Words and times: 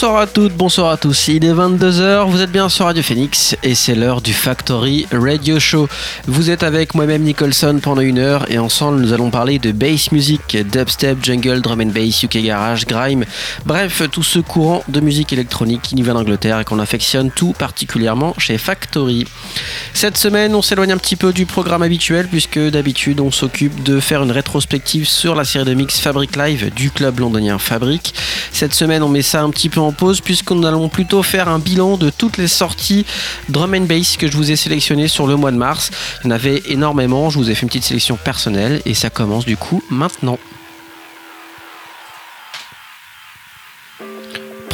Bonsoir 0.00 0.22
à 0.22 0.26
toutes, 0.26 0.54
bonsoir 0.54 0.90
à 0.92 0.96
tous. 0.96 1.28
Il 1.28 1.44
est 1.44 1.52
22h, 1.52 2.30
vous 2.30 2.40
êtes 2.40 2.50
bien 2.50 2.70
sur 2.70 2.86
Radio 2.86 3.02
Phoenix 3.02 3.54
et 3.62 3.74
c'est 3.74 3.94
l'heure 3.94 4.22
du 4.22 4.32
Factory 4.32 5.06
Radio 5.12 5.60
Show. 5.60 5.90
Vous 6.26 6.48
êtes 6.48 6.62
avec 6.62 6.94
moi-même 6.94 7.22
Nicholson 7.22 7.78
pendant 7.82 8.00
une 8.00 8.18
heure 8.18 8.50
et 8.50 8.58
ensemble 8.58 8.98
nous 8.98 9.12
allons 9.12 9.28
parler 9.28 9.58
de 9.58 9.72
bass 9.72 10.10
music, 10.10 10.56
dubstep, 10.72 11.22
jungle, 11.22 11.60
drum 11.60 11.82
and 11.82 11.92
bass, 11.92 12.22
UK 12.22 12.38
garage, 12.38 12.86
grime, 12.86 13.26
bref, 13.66 14.00
tout 14.10 14.22
ce 14.22 14.38
courant 14.38 14.82
de 14.88 15.00
musique 15.00 15.34
électronique 15.34 15.82
qui 15.82 15.96
nous 15.96 16.04
vient 16.04 16.14
d'Angleterre 16.14 16.58
et 16.60 16.64
qu'on 16.64 16.78
affectionne 16.78 17.30
tout 17.30 17.52
particulièrement 17.52 18.34
chez 18.38 18.56
Factory. 18.56 19.26
Cette 19.92 20.16
semaine, 20.16 20.54
on 20.54 20.62
s'éloigne 20.62 20.92
un 20.92 20.96
petit 20.96 21.16
peu 21.16 21.30
du 21.34 21.44
programme 21.44 21.82
habituel 21.82 22.26
puisque 22.26 22.58
d'habitude 22.58 23.20
on 23.20 23.30
s'occupe 23.30 23.82
de 23.82 24.00
faire 24.00 24.22
une 24.22 24.32
rétrospective 24.32 25.06
sur 25.06 25.34
la 25.34 25.44
série 25.44 25.66
de 25.66 25.74
mix 25.74 26.00
Fabric 26.00 26.36
Live 26.36 26.72
du 26.72 26.90
club 26.90 27.20
londonien 27.20 27.58
Fabric. 27.58 28.14
Cette 28.50 28.72
semaine, 28.72 29.02
on 29.02 29.08
met 29.10 29.20
ça 29.20 29.42
un 29.42 29.50
petit 29.50 29.68
peu 29.68 29.80
en 29.80 29.89
pause 29.92 30.20
puisqu'on 30.20 30.62
allons 30.64 30.88
plutôt 30.88 31.22
faire 31.22 31.48
un 31.48 31.58
bilan 31.58 31.96
de 31.96 32.10
toutes 32.10 32.36
les 32.36 32.48
sorties 32.48 33.04
drum 33.48 33.74
and 33.74 33.82
bass 33.82 34.16
que 34.16 34.30
je 34.30 34.36
vous 34.36 34.50
ai 34.50 34.56
sélectionnées 34.56 35.08
sur 35.08 35.26
le 35.26 35.36
mois 35.36 35.52
de 35.52 35.56
mars. 35.56 35.90
Il 36.22 36.26
y 36.26 36.28
en 36.28 36.34
avait 36.34 36.62
énormément, 36.68 37.30
je 37.30 37.38
vous 37.38 37.50
ai 37.50 37.54
fait 37.54 37.62
une 37.62 37.68
petite 37.68 37.84
sélection 37.84 38.16
personnelle 38.16 38.82
et 38.84 38.94
ça 38.94 39.10
commence 39.10 39.44
du 39.44 39.56
coup 39.56 39.82
maintenant. 39.90 40.38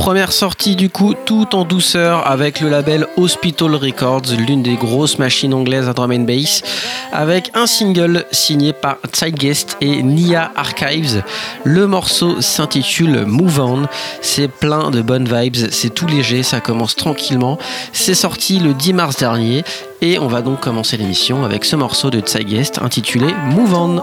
Première 0.07 0.31
sortie 0.31 0.77
du 0.77 0.89
coup 0.89 1.15
tout 1.15 1.57
en 1.57 1.65
douceur 1.65 2.31
avec 2.31 2.61
le 2.61 2.69
label 2.69 3.09
Hospital 3.17 3.75
Records, 3.75 4.37
l'une 4.39 4.63
des 4.63 4.77
grosses 4.77 5.19
machines 5.19 5.53
anglaises 5.53 5.89
à 5.89 5.95
drum 5.95 6.13
and 6.13 6.21
bass, 6.21 6.63
avec 7.11 7.51
un 7.55 7.67
single 7.67 8.25
signé 8.31 8.73
par 8.73 8.99
Zeitgeist 9.13 9.77
et 9.81 10.05
Nia 10.05 10.53
Archives. 10.55 11.25
Le 11.65 11.89
morceau 11.89 12.41
s'intitule 12.41 13.27
Move 13.27 13.59
On, 13.59 13.89
c'est 14.21 14.47
plein 14.47 14.93
de 14.93 15.03
bonnes 15.03 15.29
vibes, 15.29 15.71
c'est 15.73 15.93
tout 15.93 16.07
léger, 16.07 16.45
ça 16.45 16.61
commence 16.61 16.95
tranquillement. 16.95 17.59
C'est 17.93 18.15
sorti 18.15 18.61
le 18.61 18.75
10 18.75 18.93
mars 18.93 19.17
dernier 19.17 19.65
et 20.03 20.21
on 20.21 20.29
va 20.29 20.41
donc 20.41 20.61
commencer 20.61 20.97
l'émission 20.97 21.45
avec 21.45 21.65
ce 21.65 21.75
morceau 21.75 22.11
de 22.11 22.23
Zeitgeist 22.25 22.79
intitulé 22.81 23.35
Move 23.51 23.75
On. 23.75 24.03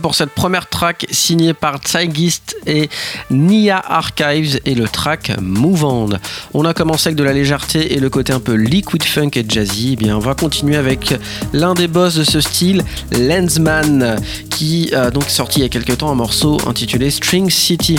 Pour 0.00 0.14
cette 0.14 0.30
première 0.30 0.68
track 0.68 1.06
signée 1.10 1.54
par 1.54 1.78
Zeitgeist 1.86 2.56
et 2.66 2.88
Nia 3.30 3.78
Archives 3.78 4.60
et 4.64 4.74
le 4.74 4.88
track 4.88 5.32
Move 5.40 5.84
On. 5.84 6.08
On 6.52 6.64
a 6.64 6.74
commencé 6.74 7.08
avec 7.08 7.16
de 7.16 7.24
la 7.24 7.32
légèreté 7.32 7.94
et 7.94 8.00
le 8.00 8.10
côté 8.10 8.32
un 8.32 8.40
peu 8.40 8.54
liquid 8.54 9.02
funk 9.02 9.30
et 9.34 9.44
jazzy. 9.46 9.90
Eh 9.92 9.96
bien, 9.96 10.16
on 10.16 10.20
va 10.20 10.34
continuer 10.34 10.76
avec 10.76 11.14
l'un 11.52 11.74
des 11.74 11.88
boss 11.88 12.14
de 12.14 12.24
ce 12.24 12.40
style, 12.40 12.82
Lensman, 13.12 14.16
qui 14.50 14.94
a 14.94 15.10
donc 15.10 15.24
sorti 15.24 15.60
il 15.60 15.62
y 15.62 15.66
a 15.66 15.68
quelques 15.68 15.98
temps 15.98 16.10
un 16.10 16.16
morceau 16.16 16.58
intitulé 16.66 17.10
String 17.10 17.50
City 17.50 17.98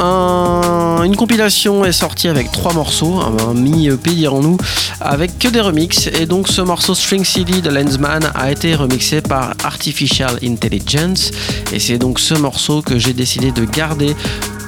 une 0.00 1.16
compilation 1.16 1.84
est 1.84 1.92
sortie 1.92 2.28
avec 2.28 2.50
trois 2.50 2.72
morceaux, 2.72 3.20
un, 3.20 3.54
mini-EP 3.54 4.10
dirons-nous, 4.10 4.56
avec 5.00 5.38
que 5.38 5.48
des 5.48 5.60
remixes. 5.60 6.06
Et 6.06 6.26
donc 6.26 6.48
ce 6.48 6.60
morceau 6.62 6.94
String 6.94 7.24
City 7.24 7.62
de 7.62 7.70
Lensman 7.70 8.30
a 8.34 8.50
été 8.50 8.74
remixé 8.74 9.20
par 9.20 9.54
Artificial 9.64 10.38
Intelligence. 10.42 11.30
Et 11.72 11.78
c'est 11.78 11.98
donc 11.98 12.18
ce 12.18 12.34
morceau 12.34 12.82
que 12.82 12.98
j'ai 12.98 13.12
décidé 13.12 13.52
de 13.52 13.64
garder 13.64 14.14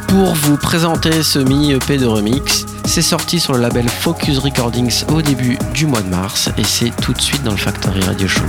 pour 0.09 0.35
vous 0.35 0.57
présenter 0.57 1.23
ce 1.23 1.38
mini-EP 1.38 1.99
de 1.99 2.06
remix. 2.06 2.67
C'est 2.85 3.03
sorti 3.03 3.41
sur 3.41 3.55
le 3.55 3.61
label 3.61 3.88
Focus 3.88 4.38
Recordings 4.38 5.05
au 5.12 5.23
début 5.23 5.59
du 5.73 5.87
mois 5.87 6.03
de 6.03 6.09
mars 6.09 6.50
et 6.59 6.65
c'est 6.65 6.94
tout 7.00 7.12
de 7.12 7.21
suite 7.21 7.43
dans 7.43 7.53
le 7.53 7.56
Factory 7.56 8.00
Radio 8.00 8.29
Show. 8.29 8.43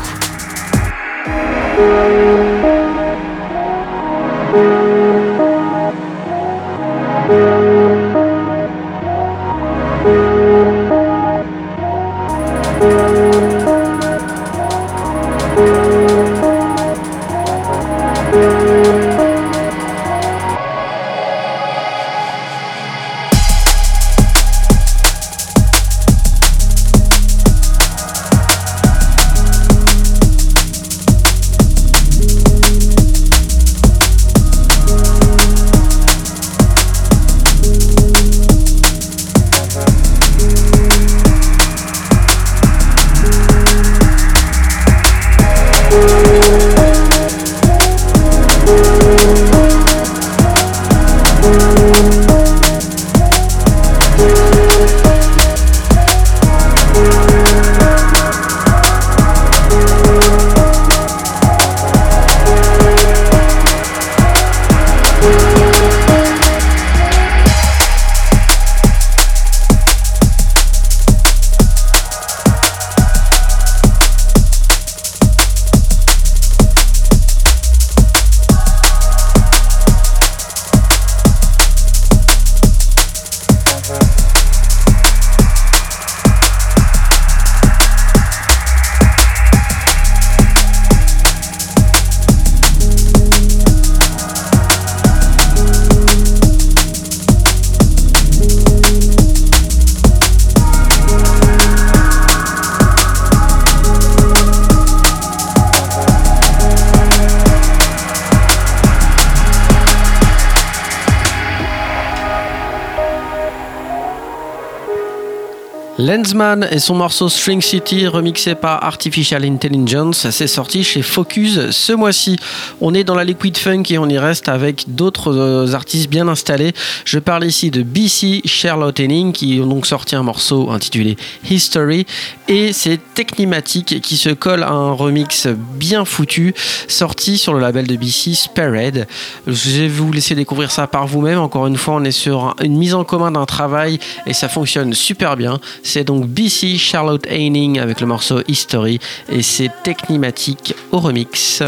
Lensman 116.16 116.66
et 116.72 116.80
son 116.80 116.96
morceau 116.96 117.28
String 117.28 117.62
City 117.62 118.08
remixé 118.08 118.56
par 118.56 118.86
Artificial 118.86 119.44
Intelligence, 119.44 120.30
c'est 120.30 120.48
sorti 120.48 120.82
chez 120.82 121.02
Focus 121.02 121.72
ce 121.72 121.92
mois-ci. 121.92 122.38
On 122.80 122.94
est 122.94 123.04
dans 123.04 123.16
la 123.16 123.26
liquid 123.26 123.58
funk 123.58 123.84
et 123.90 123.98
on 123.98 124.08
y 124.08 124.18
reste 124.18 124.48
avec 124.48 124.86
d'autres 124.88 125.36
euh, 125.36 125.74
artistes 125.74 126.10
bien 126.10 126.30
installés. 126.30 126.72
Je 127.04 127.20
parle 127.20 127.44
ici 127.44 127.70
de 127.70 127.84
BC, 127.84 128.44
Charlotte 128.46 128.98
Henning 128.98 129.34
qui 129.34 129.60
ont 129.62 129.68
donc 129.68 129.86
sorti 129.86 130.16
un 130.16 130.24
morceau 130.24 130.70
intitulé 130.70 131.18
History 131.50 132.06
et 132.48 132.72
c'est 132.72 133.00
Technimatic 133.14 134.00
qui 134.02 134.16
se 134.16 134.30
colle 134.30 134.64
à 134.64 134.72
un 134.72 134.94
remix 134.94 135.48
bien 135.48 136.06
foutu 136.06 136.54
sorti 136.88 137.38
sur 137.38 137.54
le 137.54 137.60
label 137.60 137.88
de 137.88 137.96
BC 137.98 138.36
Spared. 138.36 139.06
Je 139.48 139.82
vais 139.82 139.88
vous 139.90 140.14
laisser 140.14 140.36
découvrir 140.36 140.72
ça 140.72 140.88
par 140.88 141.08
vous-même. 141.08 141.40
Encore 141.40 141.68
une 141.68 141.78
fois, 141.78 141.96
on 141.96 142.04
est 142.06 142.12
sur 142.12 142.56
une 142.64 142.78
mise 142.78 142.94
en 142.94 143.04
commun 143.04 143.32
d'un 143.32 143.46
travail 143.46 144.00
et 144.26 144.34
ça 144.34 144.48
fonctionne 144.48 144.94
super 144.94 145.36
bien. 145.36 145.60
Donc 146.06 146.26
BC 146.28 146.78
Charlotte 146.78 147.26
Haining 147.28 147.80
avec 147.80 148.00
le 148.00 148.08
morceau 148.08 148.42
History 148.48 149.00
et 149.30 149.42
c'est 149.42 149.72
Technimatic 149.84 150.74
au 150.92 151.00
remix. 151.00 151.64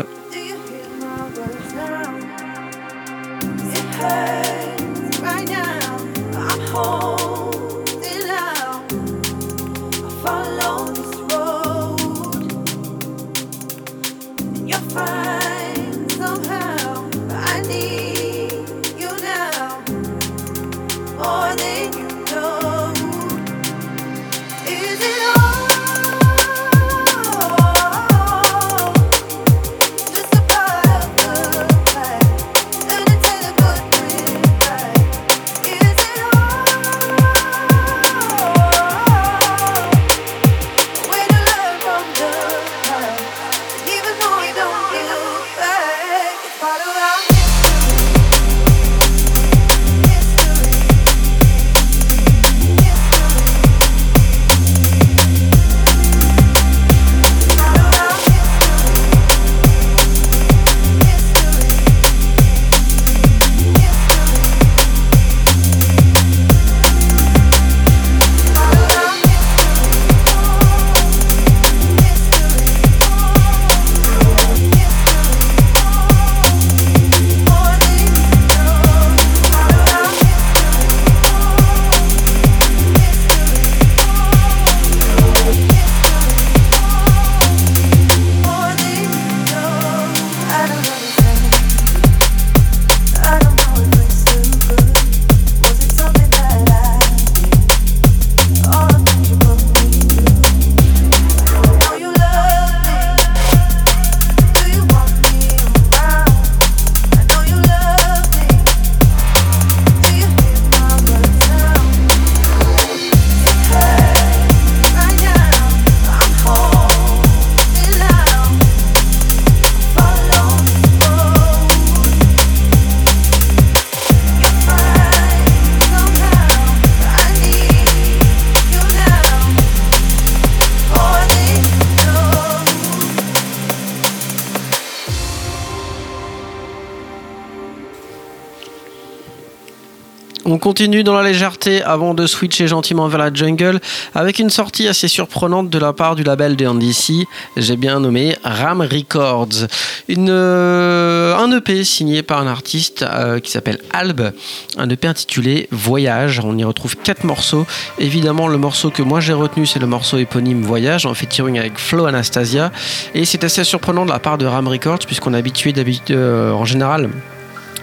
Continue 140.68 141.02
dans 141.02 141.14
la 141.14 141.24
légèreté 141.24 141.82
avant 141.82 142.14
de 142.14 142.28
switcher 142.28 142.68
gentiment 142.68 143.08
vers 143.08 143.20
la 143.20 143.34
jungle 143.34 143.80
avec 144.14 144.38
une 144.38 144.50
sortie 144.50 144.90
assez 144.90 145.08
surprenante 145.08 145.70
de 145.70 145.80
la 145.80 145.94
part 145.94 146.18
du 146.18 146.24
label 146.24 146.58
de 146.58 146.68
NDC, 146.68 147.26
j'ai 147.56 147.78
bien 147.78 148.02
nommé 148.02 148.36
Ram 148.44 148.82
Records. 148.82 149.68
Euh, 150.10 151.38
un 151.38 151.58
EP 151.58 151.86
signé 151.86 152.22
par 152.22 152.42
un 152.42 152.48
artiste 152.48 153.04
euh, 153.04 153.40
qui 153.40 153.50
s'appelle 153.50 153.80
Alb, 153.94 154.34
un 154.78 154.90
EP 154.90 155.08
intitulé 155.08 155.70
Voyage. 155.72 156.42
On 156.44 156.58
y 156.58 156.66
retrouve 156.66 156.98
quatre 156.98 157.24
morceaux. 157.24 157.66
Évidemment, 157.98 158.50
le 158.50 158.58
morceau 158.58 158.90
que 158.90 159.02
moi 159.02 159.22
j'ai 159.22 159.32
retenu, 159.32 159.66
c'est 159.66 159.80
le 159.80 159.88
morceau 159.88 160.18
éponyme 160.18 160.64
Voyage 160.64 161.06
en 161.06 161.14
featuring 161.14 161.58
avec 161.58 161.78
Flo 161.78 162.08
Anastasia. 162.08 162.74
Et 163.16 163.24
c'est 163.24 163.46
assez 163.46 163.64
surprenant 163.64 164.06
de 164.06 164.12
la 164.12 164.20
part 164.20 164.38
de 164.38 164.46
Ram 164.46 164.68
Records 164.68 165.06
puisqu'on 165.08 165.34
est 165.34 165.38
habitué 165.38 165.74
euh, 166.10 166.52
en 166.52 166.66
général 166.66 167.10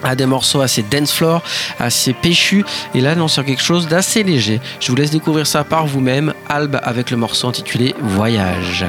à 0.05 0.15
des 0.15 0.25
morceaux 0.25 0.61
assez 0.61 0.83
dance 0.83 1.11
floor, 1.11 1.41
assez 1.79 2.13
péchus, 2.13 2.63
et 2.93 3.01
là 3.01 3.15
non 3.15 3.27
sur 3.27 3.43
quelque 3.43 3.61
chose 3.61 3.87
d'assez 3.87 4.23
léger. 4.23 4.61
Je 4.79 4.89
vous 4.89 4.95
laisse 4.95 5.11
découvrir 5.11 5.47
ça 5.47 5.63
par 5.63 5.87
vous-même, 5.87 6.33
Albe 6.47 6.79
avec 6.83 7.11
le 7.11 7.17
morceau 7.17 7.47
intitulé 7.47 7.95
Voyage. 7.99 8.85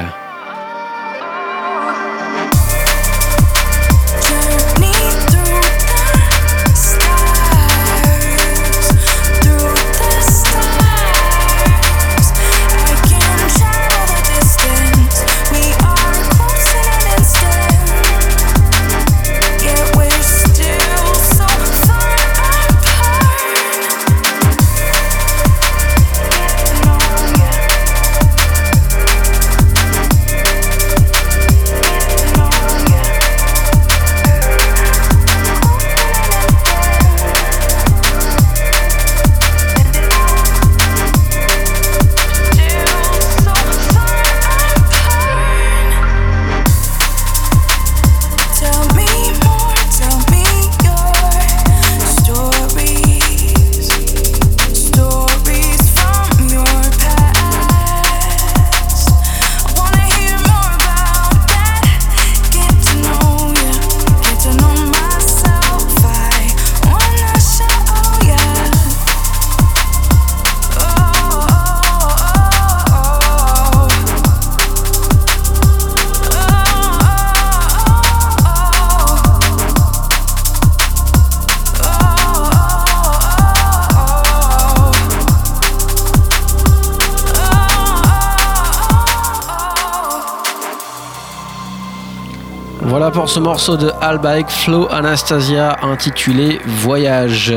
Pour 93.13 93.31
ce 93.31 93.39
morceau 93.39 93.77
de 93.77 93.93
Albaik 94.01 94.51
Flow 94.51 94.89
Anastasia 94.91 95.77
intitulé 95.83 96.61
Voyage. 96.67 97.55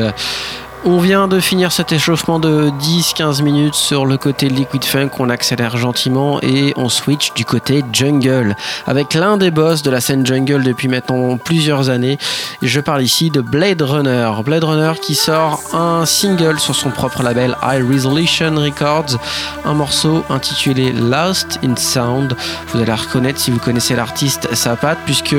On 0.82 0.98
vient 0.98 1.28
de 1.28 1.40
finir 1.40 1.72
cet 1.72 1.92
échauffement 1.92 2.38
de 2.38 2.70
10-15 2.80 3.42
minutes 3.42 3.74
sur 3.74 4.06
le 4.06 4.16
côté 4.16 4.48
Liquid 4.48 4.82
Funk, 4.82 5.10
on 5.18 5.28
accélère 5.28 5.76
gentiment 5.76 6.40
et 6.40 6.72
on 6.74 6.88
switch 6.88 7.34
du 7.34 7.44
côté 7.44 7.84
Jungle 7.92 8.56
avec 8.86 9.12
l'un 9.12 9.36
des 9.36 9.50
boss 9.50 9.82
de 9.82 9.90
la 9.90 10.00
scène 10.00 10.24
Jungle 10.24 10.62
depuis 10.62 10.88
maintenant 10.88 11.36
plusieurs 11.36 11.90
années. 11.90 12.16
Je 12.62 12.80
parle 12.80 13.02
ici 13.02 13.30
de 13.30 13.42
Blade 13.42 13.82
Runner. 13.82 14.30
Blade 14.42 14.64
Runner 14.64 14.92
qui 15.02 15.14
sort 15.14 15.60
un 15.74 16.06
single 16.06 16.58
sur 16.58 16.74
son 16.74 16.88
propre 16.90 17.22
label 17.22 17.56
High 17.62 17.84
Resolution 17.86 18.54
Records, 18.56 19.18
un 19.66 19.74
morceau 19.74 20.24
intitulé 20.30 20.92
Lost 20.92 21.60
in 21.62 21.76
Sound. 21.76 22.34
Vous 22.68 22.80
allez 22.80 22.94
reconnaître 22.94 23.38
si 23.38 23.50
vous 23.50 23.58
connaissez 23.58 23.94
l'artiste 23.94 24.48
sa 24.54 24.76
patte 24.76 24.98
puisque 25.04 25.36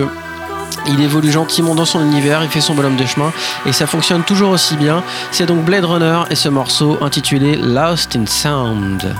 il 0.87 1.01
évolue 1.01 1.31
gentiment 1.31 1.75
dans 1.75 1.85
son 1.85 2.01
univers, 2.01 2.43
il 2.43 2.49
fait 2.49 2.61
son 2.61 2.75
bonhomme 2.75 2.97
de 2.97 3.05
chemin 3.05 3.31
et 3.65 3.71
ça 3.71 3.87
fonctionne 3.87 4.23
toujours 4.23 4.51
aussi 4.51 4.75
bien. 4.75 5.03
C'est 5.31 5.45
donc 5.45 5.63
Blade 5.63 5.85
Runner 5.85 6.21
et 6.29 6.35
ce 6.35 6.49
morceau 6.49 6.97
intitulé 7.01 7.55
Lost 7.55 8.15
in 8.15 8.25
Sound. 8.25 9.13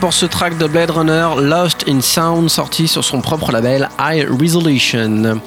Pour 0.00 0.14
ce 0.14 0.24
track 0.24 0.56
de 0.56 0.66
Blade 0.66 0.90
Runner 0.90 1.28
Lost 1.38 1.84
in 1.86 2.00
Sound 2.00 2.48
sorti 2.48 2.88
sur 2.88 3.04
son 3.04 3.20
propre 3.20 3.52
label 3.52 3.88
High 3.98 4.26
Resolution. 4.30 5.40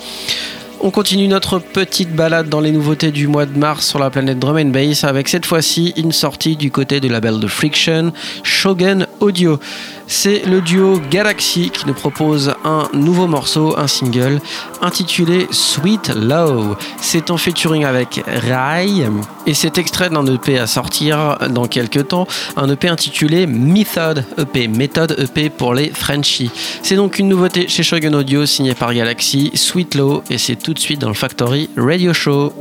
On 0.79 0.91
continue 0.91 1.27
notre 1.27 1.57
petite 1.59 2.13
balade 2.13 2.49
dans 2.49 2.59
les 2.59 2.71
nouveautés 2.71 3.11
du 3.11 3.27
mois 3.27 3.45
de 3.45 3.57
mars 3.57 3.87
sur 3.87 3.97
la 3.97 4.11
planète 4.11 4.37
Drum 4.37 4.71
Bass 4.71 5.05
avec 5.05 5.27
cette 5.27 5.45
fois-ci 5.45 5.93
une 5.97 6.11
sortie 6.11 6.55
du 6.55 6.69
côté 6.71 6.99
du 6.99 7.07
label 7.07 7.39
de 7.39 7.47
Friction, 7.47 8.11
Shogun 8.43 9.07
Audio. 9.21 9.59
C'est 10.15 10.45
le 10.45 10.61
duo 10.61 11.01
Galaxy 11.09 11.71
qui 11.71 11.87
nous 11.87 11.95
propose 11.95 12.53
un 12.63 12.87
nouveau 12.93 13.25
morceau, 13.25 13.75
un 13.79 13.87
single 13.87 14.39
intitulé 14.79 15.47
Sweet 15.49 16.09
Low. 16.15 16.77
C'est 17.01 17.31
en 17.31 17.37
featuring 17.37 17.83
avec 17.83 18.23
Rai 18.27 19.07
et 19.47 19.53
c'est 19.55 19.79
extrait 19.79 20.11
d'un 20.11 20.23
EP 20.27 20.59
à 20.59 20.67
sortir 20.67 21.39
dans 21.49 21.65
quelques 21.65 22.09
temps, 22.09 22.27
un 22.55 22.69
EP 22.69 22.87
intitulé 22.89 23.47
Method 23.47 24.23
EP, 24.37 24.67
méthode 24.67 25.15
EP 25.17 25.49
pour 25.49 25.73
les 25.73 25.89
Frenchies. 25.89 26.51
C'est 26.83 26.95
donc 26.95 27.17
une 27.17 27.27
nouveauté 27.27 27.67
chez 27.67 27.81
Shogun 27.81 28.13
Audio 28.13 28.45
signée 28.45 28.75
par 28.75 28.93
Galaxy, 28.93 29.51
Sweet 29.55 29.95
Low 29.95 30.23
et 30.29 30.37
c'est 30.37 30.57
tout 30.57 30.75
de 30.75 30.79
suite 30.79 31.01
dans 31.01 31.09
le 31.09 31.15
Factory 31.15 31.71
Radio 31.75 32.13
Show. 32.13 32.53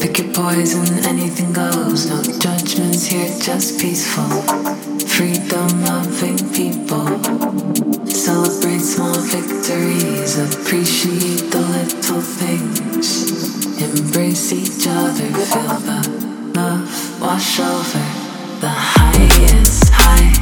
Pick 0.00 0.18
your 0.18 0.32
poison, 0.32 1.04
anything 1.04 1.52
goes. 1.52 2.08
No 2.08 2.22
judgments 2.38 3.06
here, 3.06 3.28
just 3.40 3.80
peaceful. 3.80 4.28
Freedom 5.06 5.68
loving 5.82 6.38
people. 6.52 7.06
Celebrate 8.06 8.80
small 8.80 9.18
victories. 9.18 10.38
Appreciate 10.38 11.50
the 11.50 11.60
little 11.60 12.20
things. 12.20 13.82
Embrace 13.82 14.52
each 14.52 14.86
other. 14.86 15.30
Feel 15.50 15.78
the 15.88 16.28
love 16.54 17.20
wash 17.20 17.60
over 17.60 18.04
the 18.60 18.68
highest 18.68 19.90
highs 19.92 20.37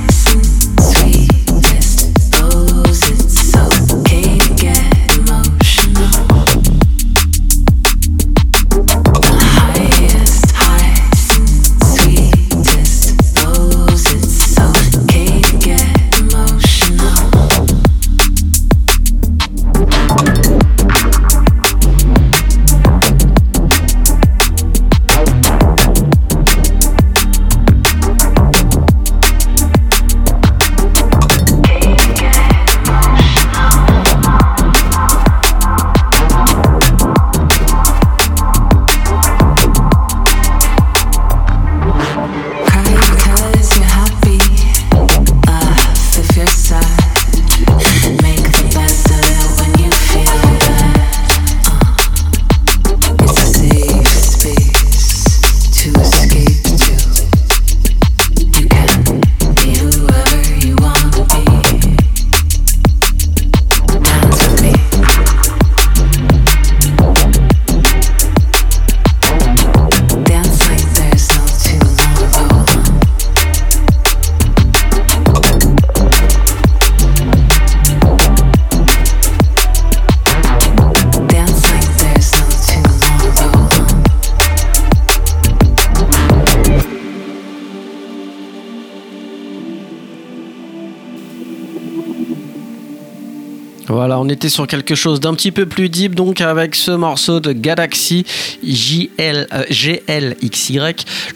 Voilà, 93.88 94.18
on 94.18 94.28
était 94.28 94.48
sur 94.48 94.66
quelque 94.66 94.96
chose 94.96 95.20
d'un 95.20 95.32
petit 95.34 95.52
peu 95.52 95.64
plus 95.64 95.88
deep, 95.88 96.16
donc 96.16 96.40
avec 96.40 96.74
ce 96.74 96.90
morceau 96.90 97.38
de 97.38 97.52
Galaxy 97.52 98.26
JL, 98.64 99.46
euh, 99.52 99.62
GLXY, 99.70 100.80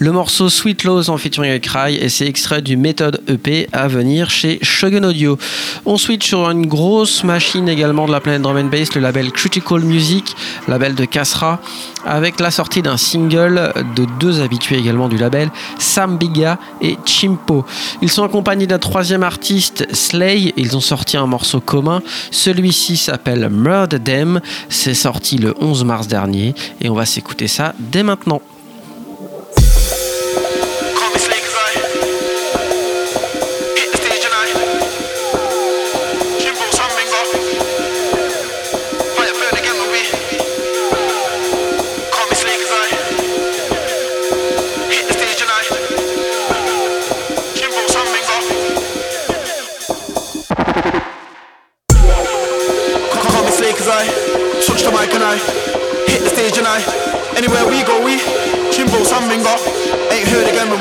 le 0.01 0.11
morceau 0.11 0.49
Sweet 0.49 0.83
Lows 0.83 1.11
en 1.11 1.17
featuring 1.17 1.51
avec 1.51 1.67
Rai, 1.67 1.95
et 1.95 2.09
c'est 2.09 2.27
extrait 2.27 2.61
du 2.61 2.77
méthode 2.77 3.21
EP 3.29 3.69
à 3.73 3.87
venir 3.87 4.31
chez 4.31 4.59
Shogun 4.63 5.05
Audio. 5.05 5.39
On 5.87 5.97
switch 5.97 6.27
sur 6.27 6.51
une 6.51 6.67
grosse 6.67 7.23
machine 7.23 7.69
également 7.69 8.07
de 8.07 8.13
la 8.13 8.21
planète 8.21 8.43
drum 8.43 8.69
bass, 8.69 8.95
le 8.97 9.01
label 9.01 9.31
Critical 9.31 9.81
Music, 9.81 10.35
label 10.67 10.97
de 10.97 11.05
Kasra, 11.05 11.61
avec 12.07 12.41
la 12.41 12.51
sortie 12.51 12.83
d'un 12.83 12.97
single 12.97 13.73
de 13.97 14.07
deux 14.19 14.41
habitués 14.41 14.79
également 14.79 15.09
du 15.09 15.17
label, 15.17 15.51
Sam 15.79 16.17
Biga 16.19 16.59
et 16.81 16.97
Chimpo. 17.05 17.65
Ils 18.03 18.11
sont 18.11 18.25
accompagnés 18.25 18.67
d'un 18.67 18.79
troisième 18.79 19.23
artiste, 19.23 19.87
Slay, 19.95 20.53
ils 20.57 20.77
ont 20.77 20.81
sorti 20.81 21.17
un 21.17 21.27
morceau 21.27 21.61
commun. 21.61 22.03
Celui-ci 22.31 22.97
s'appelle 22.97 23.49
Murder 23.51 23.99
Them. 24.01 24.41
C'est 24.69 24.95
sorti 24.95 25.39
le 25.39 25.55
11 25.61 25.85
mars 25.85 26.09
dernier 26.09 26.55
et 26.81 26.89
on 26.89 26.95
va 26.95 27.07
s'écouter 27.07 27.49
ça 27.49 27.75
dès 27.79 28.03
maintenant. 28.03 28.41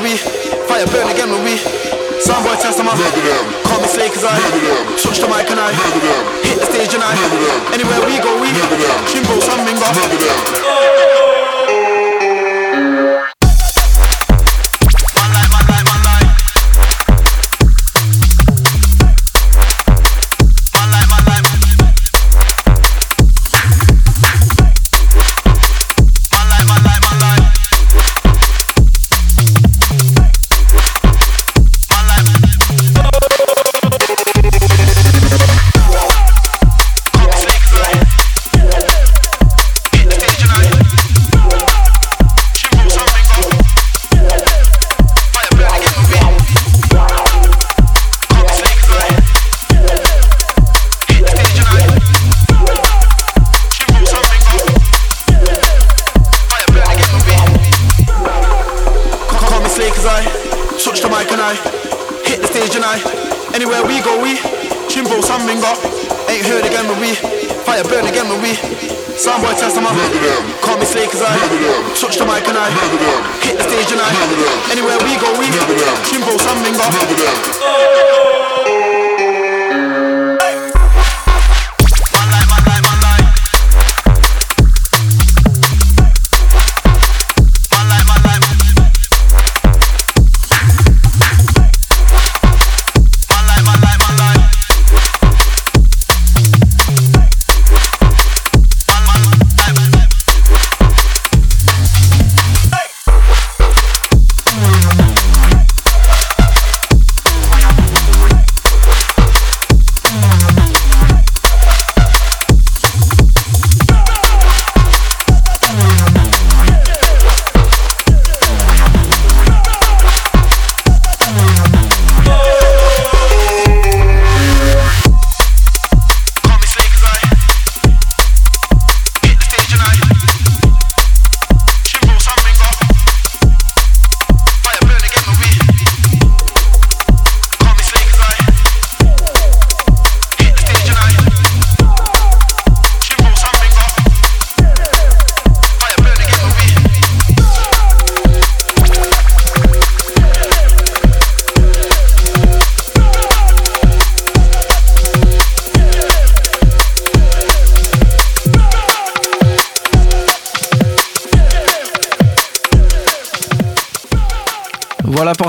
but 0.00 0.02
we 0.02 0.16
fire 0.68 0.86
burn 0.86 1.08
again, 1.10 1.28
but 1.28 1.42
we 1.44 1.56
Soundboy 2.20 2.60
test 2.60 2.76
them. 2.76 2.88
Up. 2.88 2.96
Call 3.64 3.80
me 3.80 3.88
Slay, 3.88 4.08
cause 4.08 4.24
I 4.24 4.36
touch 4.96 5.20
the 5.20 5.28
mic 5.28 5.50
and 5.50 5.60
I 5.60 5.72
hit 6.44 6.58
the 6.58 6.66
stage 6.66 6.94
and 6.94 7.02
I 7.02 7.14
anywhere 7.72 8.00
we 8.06 8.18
go, 8.20 8.38
we 8.40 8.48
Chimbo, 9.08 9.40
Samminga. 9.40 11.39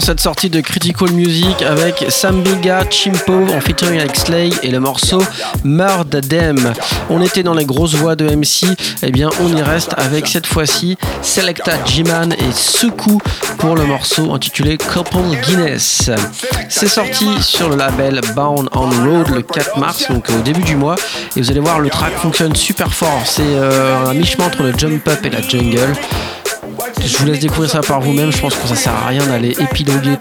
Cette 0.01 0.19
sortie 0.19 0.49
de 0.49 0.61
Critical 0.61 1.11
Music 1.11 1.61
avec 1.61 2.05
Sam 2.09 2.41
Biga, 2.41 2.83
Chimpo 2.89 3.33
en 3.33 3.61
featuring 3.61 3.99
avec 3.99 4.15
Slay 4.15 4.49
et 4.63 4.71
le 4.71 4.79
morceau 4.79 5.21
Murder 5.63 6.21
Dem. 6.21 6.73
On 7.09 7.21
était 7.21 7.43
dans 7.43 7.53
les 7.53 7.65
grosses 7.65 7.93
voix 7.93 8.15
de 8.15 8.25
MC, 8.25 8.63
et 8.63 8.75
eh 9.03 9.11
bien 9.11 9.29
on 9.39 9.55
y 9.55 9.61
reste 9.61 9.93
avec 9.97 10.27
cette 10.27 10.47
fois-ci 10.47 10.97
Selecta 11.21 11.73
Jiman 11.85 12.33
et 12.33 12.51
Suku 12.51 13.19
pour 13.59 13.75
le 13.75 13.85
morceau 13.85 14.33
intitulé 14.33 14.77
Couple 14.77 15.37
Guinness. 15.45 16.09
C'est 16.67 16.87
sorti 16.87 17.27
sur 17.41 17.69
le 17.69 17.75
label 17.75 18.21
Bound 18.35 18.69
on 18.73 18.89
Road 18.89 19.29
le 19.29 19.43
4 19.43 19.77
mars, 19.77 20.07
donc 20.09 20.29
au 20.29 20.41
début 20.41 20.63
du 20.63 20.75
mois, 20.75 20.95
et 21.35 21.41
vous 21.41 21.51
allez 21.51 21.59
voir 21.59 21.79
le 21.79 21.89
track 21.89 22.13
fonctionne 22.17 22.55
super 22.55 22.91
fort. 22.91 23.21
C'est 23.25 23.43
euh, 23.45 24.07
un 24.07 24.13
mi-chemin 24.15 24.45
entre 24.45 24.63
le 24.63 24.73
jump 24.75 25.07
up 25.07 25.23
et 25.23 25.29
la 25.29 25.41
jungle. 25.41 25.93
Je 27.03 27.17
vous 27.17 27.25
laisse 27.25 27.39
découvrir 27.39 27.69
ça 27.69 27.81
par 27.81 28.01
vous-même. 28.01 28.31
Je 28.31 28.39
pense 28.39 28.55
que 28.55 28.67
ça 28.67 28.75
sert 28.75 28.93
à 28.93 29.07
rien 29.07 29.25
d'aller 29.25 29.55
épiloguer 29.59 30.17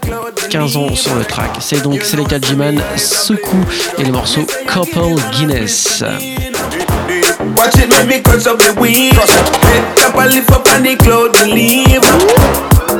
15 0.49 0.77
ans 0.77 0.95
sur 0.95 1.15
le 1.15 1.23
track. 1.23 1.51
C'est 1.59 1.81
donc 1.81 2.01
c'est 2.03 2.17
les 2.17 2.25
G-Man, 2.47 2.81
Suku 2.97 3.57
et 3.97 4.03
le 4.03 4.11
morceau 4.11 4.41
Couple 4.67 5.19
Guinness. 5.31 6.03
Watch 7.57 7.75
it 7.75 7.89
make 7.89 8.07
me 8.07 8.21
cut 8.21 8.47
up 8.47 8.59
the 8.59 8.73
weed. 8.79 9.13
Pick 9.13 10.05
up 10.05 10.15
a 10.15 10.27
lift 10.27 10.51
up 10.51 10.67
and 10.69 10.85
the 10.85 10.95
cloud 10.95 11.35
and 11.41 11.51
leave. 11.51 12.03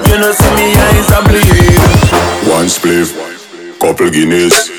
You 0.08 0.18
know, 0.18 0.32
see 0.32 0.56
me 0.56 0.74
eyes 0.76 1.12
are 1.12 1.24
bleed. 1.24 1.80
One 2.50 2.68
spliff, 2.68 3.14
couple 3.80 4.10
Guinness. 4.10 4.70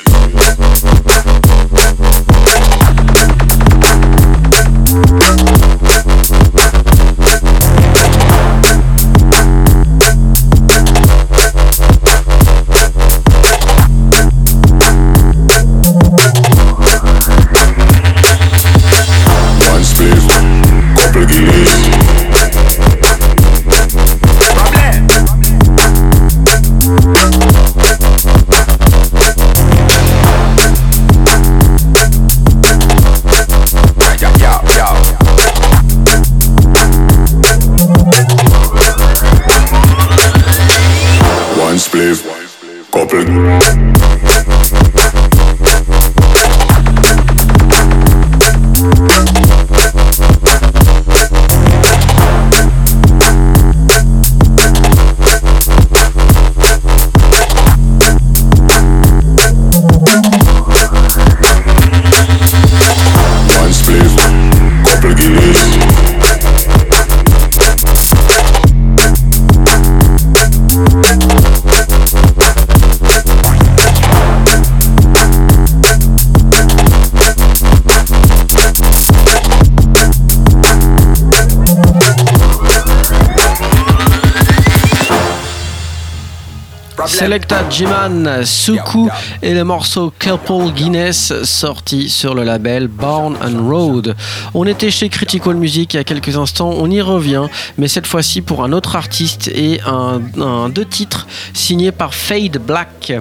Selecta 87.22 87.62
Jiman 87.70 88.44
Suku 88.44 89.08
et 89.42 89.54
le 89.54 89.62
morceau 89.62 90.12
Couple 90.18 90.72
Guinness 90.72 91.32
sorti 91.44 92.08
sur 92.08 92.34
le 92.34 92.42
label 92.42 92.88
Born 92.88 93.36
and 93.40 93.64
Road. 93.64 94.16
On 94.54 94.66
était 94.66 94.90
chez 94.90 95.08
Critical 95.08 95.54
Music 95.54 95.94
il 95.94 95.98
y 95.98 96.00
a 96.00 96.04
quelques 96.04 96.36
instants, 96.36 96.74
on 96.76 96.90
y 96.90 97.00
revient, 97.00 97.44
mais 97.78 97.86
cette 97.86 98.08
fois-ci 98.08 98.40
pour 98.40 98.64
un 98.64 98.72
autre 98.72 98.96
artiste 98.96 99.46
et 99.54 99.80
un, 99.86 100.68
deux 100.68 100.84
titres 100.84 101.28
signés 101.54 101.92
par 101.92 102.12
Fade 102.12 102.58
Black. 102.58 103.12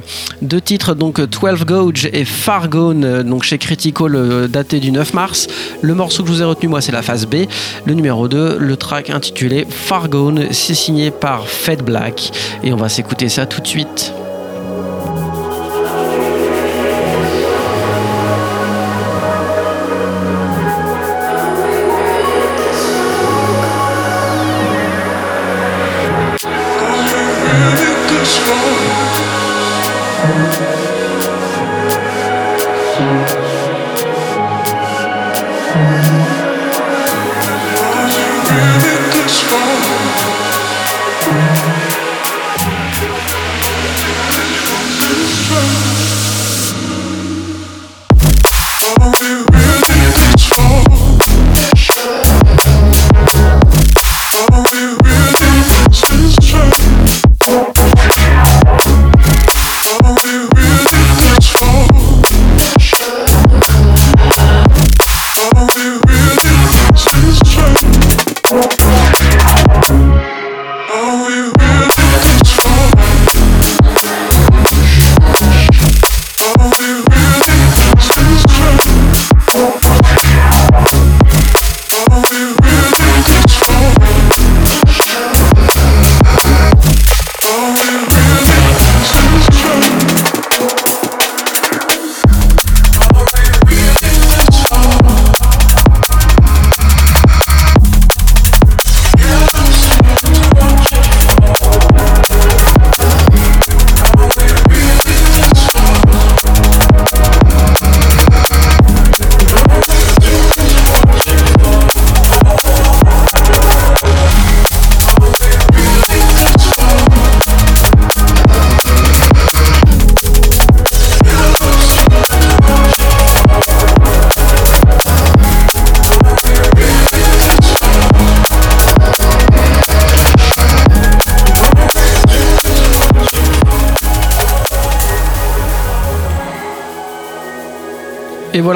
Deux 0.42 0.62
titres 0.62 0.96
donc 0.96 1.22
12 1.22 1.66
Gauge 1.66 2.10
et 2.12 2.26
Fargone, 2.26 3.22
donc 3.22 3.44
chez 3.44 3.60
Critical 3.60 4.16
euh, 4.16 4.48
daté 4.48 4.80
du 4.80 4.92
9 4.92 5.14
mars. 5.14 5.48
Le 5.84 5.94
morceau 5.94 6.24
que 6.24 6.30
je 6.30 6.34
vous 6.34 6.42
ai 6.42 6.46
retenu 6.46 6.70
moi 6.70 6.82
c'est 6.82 6.92
la 6.92 7.04
phase 7.04 7.28
B. 7.28 7.46
Le 7.86 7.94
numéro 7.94 8.28
2, 8.28 8.58
le 8.58 8.78
track 8.78 9.12
intitulé 9.12 9.68
Fargone, 9.70 10.48
c'est 10.50 10.74
signé 10.74 11.12
par 11.12 11.48
Fade 11.48 11.84
Black 11.84 12.32
et 12.64 12.74
on 12.74 12.78
va 12.78 12.90
s'écouter 12.90 13.30
ça 13.30 13.46
tout 13.46 13.62
de 13.62 13.68
suite. 13.68 13.91
Et 13.98 14.31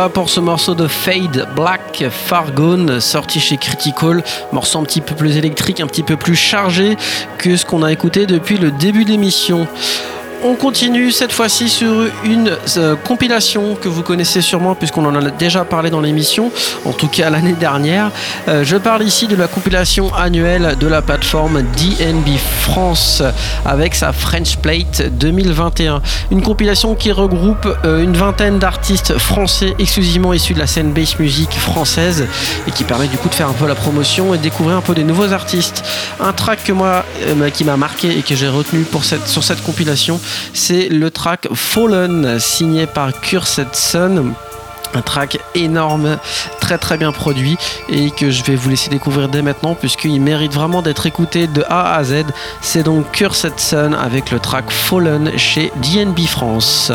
pour 0.09 0.29
ce 0.29 0.39
morceau 0.39 0.75
de 0.75 0.87
Fade 0.87 1.47
Black 1.55 2.05
Fargone 2.09 2.99
sorti 2.99 3.39
chez 3.39 3.57
Critical. 3.57 4.23
Morceau 4.51 4.79
un 4.79 4.83
petit 4.83 5.01
peu 5.01 5.15
plus 5.15 5.37
électrique, 5.37 5.79
un 5.79 5.87
petit 5.87 6.03
peu 6.03 6.15
plus 6.15 6.35
chargé 6.35 6.97
que 7.37 7.55
ce 7.55 7.65
qu'on 7.65 7.81
a 7.81 7.91
écouté 7.91 8.25
depuis 8.25 8.57
le 8.57 8.71
début 8.71 9.05
de 9.05 9.09
l'émission. 9.09 9.67
On 10.47 10.53
continue 10.53 11.11
cette 11.11 11.31
fois-ci 11.31 11.69
sur 11.69 12.05
une 12.23 12.55
euh, 12.77 12.95
compilation 12.95 13.73
que 13.73 13.89
vous 13.89 14.03
connaissez 14.03 14.41
sûrement 14.41 14.75
puisqu'on 14.75 15.03
en 15.03 15.15
a 15.15 15.31
déjà 15.31 15.65
parlé 15.65 15.89
dans 15.89 16.01
l'émission, 16.01 16.51
en 16.85 16.93
tout 16.93 17.07
cas 17.07 17.31
l'année 17.31 17.53
dernière. 17.53 18.11
Euh, 18.47 18.63
je 18.63 18.77
parle 18.77 19.01
ici 19.01 19.25
de 19.25 19.35
la 19.35 19.47
compilation 19.47 20.13
annuelle 20.13 20.75
de 20.79 20.85
la 20.85 21.01
plateforme 21.01 21.63
DNB 21.63 22.37
France 22.61 23.23
avec 23.65 23.95
sa 23.95 24.13
French 24.13 24.57
Plate 24.57 25.17
2021. 25.17 26.03
Une 26.29 26.43
compilation 26.43 26.93
qui 26.93 27.11
regroupe 27.11 27.67
euh, 27.83 28.03
une 28.03 28.15
vingtaine 28.15 28.59
d'artistes 28.59 29.17
français 29.17 29.73
exclusivement 29.79 30.31
issus 30.31 30.53
de 30.53 30.59
la 30.59 30.67
scène 30.67 30.91
bass 30.91 31.17
music 31.17 31.53
française 31.53 32.27
et 32.67 32.71
qui 32.71 32.83
permet 32.83 33.07
du 33.07 33.17
coup 33.17 33.29
de 33.29 33.35
faire 33.35 33.49
un 33.49 33.53
peu 33.53 33.67
la 33.67 33.73
promotion 33.73 34.35
et 34.35 34.37
découvrir 34.37 34.77
un 34.77 34.81
peu 34.81 34.93
des 34.93 35.05
nouveaux 35.05 35.33
artistes. 35.33 35.83
Un 36.19 36.33
track 36.33 36.63
que 36.65 36.71
moi 36.71 37.03
qui 37.51 37.63
m'a 37.63 37.77
marqué 37.77 38.15
et 38.15 38.21
que 38.21 38.35
j'ai 38.35 38.47
retenu 38.47 38.85
sur 39.25 39.43
cette 39.43 39.63
compilation, 39.63 40.19
c'est 40.53 40.89
le 40.89 41.11
track 41.11 41.47
Fallen 41.53 42.39
signé 42.39 42.87
par 42.87 43.19
Cursed 43.21 43.73
Sun 43.73 44.33
un 44.95 45.01
track 45.01 45.39
énorme, 45.55 46.17
très 46.61 46.77
très 46.77 46.97
bien 46.97 47.11
produit 47.11 47.57
et 47.89 48.11
que 48.11 48.31
je 48.31 48.43
vais 48.43 48.55
vous 48.55 48.69
laisser 48.69 48.89
découvrir 48.89 49.29
dès 49.29 49.41
maintenant 49.41 49.75
puisqu'il 49.75 50.21
mérite 50.21 50.53
vraiment 50.53 50.81
d'être 50.81 51.05
écouté 51.05 51.47
de 51.47 51.63
A 51.67 51.95
à 51.95 52.03
Z. 52.03 52.25
C'est 52.61 52.83
donc 52.83 53.11
Cursed 53.11 53.59
Sun 53.59 53.93
avec 53.93 54.31
le 54.31 54.39
track 54.39 54.71
Fallen 54.71 55.37
chez 55.37 55.71
DNB 55.81 56.19
France. 56.27 56.91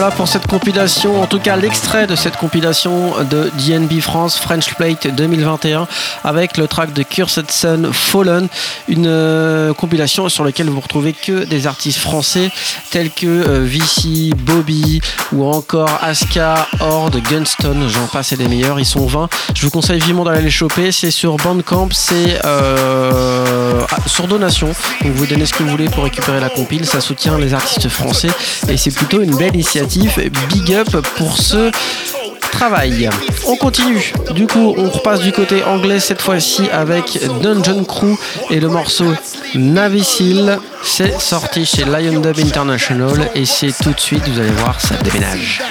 Voilà 0.00 0.14
pour 0.14 0.28
cette 0.28 0.46
compilation, 0.46 1.20
en 1.20 1.26
tout 1.26 1.40
cas 1.40 1.56
l'extrait 1.56 2.06
de 2.06 2.14
cette 2.14 2.36
compilation 2.36 3.14
de 3.24 3.50
DNB 3.58 4.00
France 4.00 4.38
French 4.38 4.72
Plate 4.74 5.08
2021 5.12 5.88
avec 6.22 6.56
le 6.56 6.68
track 6.68 6.92
de 6.92 7.02
Cursed 7.02 7.50
Sun 7.50 7.92
Fallen, 7.92 8.46
une 8.86 9.08
euh, 9.08 9.74
compilation 9.74 10.28
sur 10.28 10.44
laquelle 10.44 10.70
vous 10.70 10.78
retrouvez 10.78 11.14
que 11.14 11.42
des 11.42 11.66
artistes 11.66 11.98
français 11.98 12.52
tels 12.92 13.10
que 13.10 13.26
euh, 13.26 13.64
Vici, 13.64 14.32
Bobby 14.36 15.00
ou 15.32 15.44
encore 15.44 15.98
Aska, 16.00 16.68
Horde, 16.78 17.20
Gunstone, 17.28 17.88
j'en 17.88 18.06
passe 18.06 18.30
et 18.30 18.36
des 18.36 18.46
meilleurs, 18.46 18.78
ils 18.78 18.86
sont 18.86 19.04
20. 19.04 19.28
Je 19.52 19.62
vous 19.64 19.70
conseille 19.70 19.98
vivement 19.98 20.22
d'aller 20.22 20.42
les 20.42 20.50
choper, 20.50 20.92
c'est 20.92 21.10
sur 21.10 21.36
Bandcamp, 21.38 21.88
c'est 21.90 22.38
euh, 22.44 23.84
sur 24.06 24.28
donation, 24.28 24.68
donc 25.02 25.12
vous 25.14 25.26
donnez 25.26 25.46
ce 25.46 25.54
que 25.54 25.64
vous 25.64 25.70
voulez 25.70 25.88
pour 25.88 26.04
récupérer 26.04 26.38
la 26.38 26.50
compile, 26.50 26.86
ça 26.86 27.00
soutient 27.00 27.36
les 27.36 27.52
artistes 27.52 27.88
français 27.88 28.30
et 28.68 28.76
c'est 28.76 28.92
plutôt 28.92 29.22
une 29.22 29.34
belle 29.34 29.56
initiative. 29.56 29.87
Big 29.88 30.74
up 30.74 30.90
pour 31.16 31.38
ce 31.38 31.70
travail. 32.52 33.08
On 33.46 33.56
continue. 33.56 34.12
Du 34.34 34.46
coup, 34.46 34.74
on 34.76 34.90
repasse 34.90 35.20
du 35.20 35.32
côté 35.32 35.64
anglais 35.64 35.98
cette 35.98 36.20
fois-ci 36.20 36.68
avec 36.70 37.18
Dungeon 37.40 37.84
Crew 37.84 38.18
et 38.50 38.60
le 38.60 38.68
morceau 38.68 39.14
Navicil. 39.54 40.58
C'est 40.82 41.18
sorti 41.18 41.64
chez 41.64 41.84
Lion 41.84 42.20
Dub 42.20 42.38
International 42.38 43.30
et 43.34 43.46
c'est 43.46 43.72
tout 43.82 43.92
de 43.92 44.00
suite, 44.00 44.28
vous 44.28 44.38
allez 44.38 44.50
voir, 44.50 44.78
ça 44.78 44.94
déménage. 44.96 45.62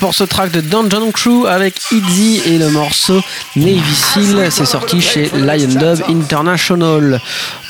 Pour 0.00 0.14
ce 0.14 0.24
track 0.24 0.50
de 0.50 0.60
Dungeon 0.60 1.10
Crew 1.12 1.46
avec 1.46 1.80
Easy 1.92 2.40
et 2.46 2.58
le 2.58 2.68
morceau 2.70 3.20
Navy 3.54 3.94
Seal. 3.94 4.50
C'est 4.50 4.64
sorti 4.64 5.00
chez 5.00 5.30
Lion 5.34 5.68
Dub 5.68 6.02
International. 6.08 7.20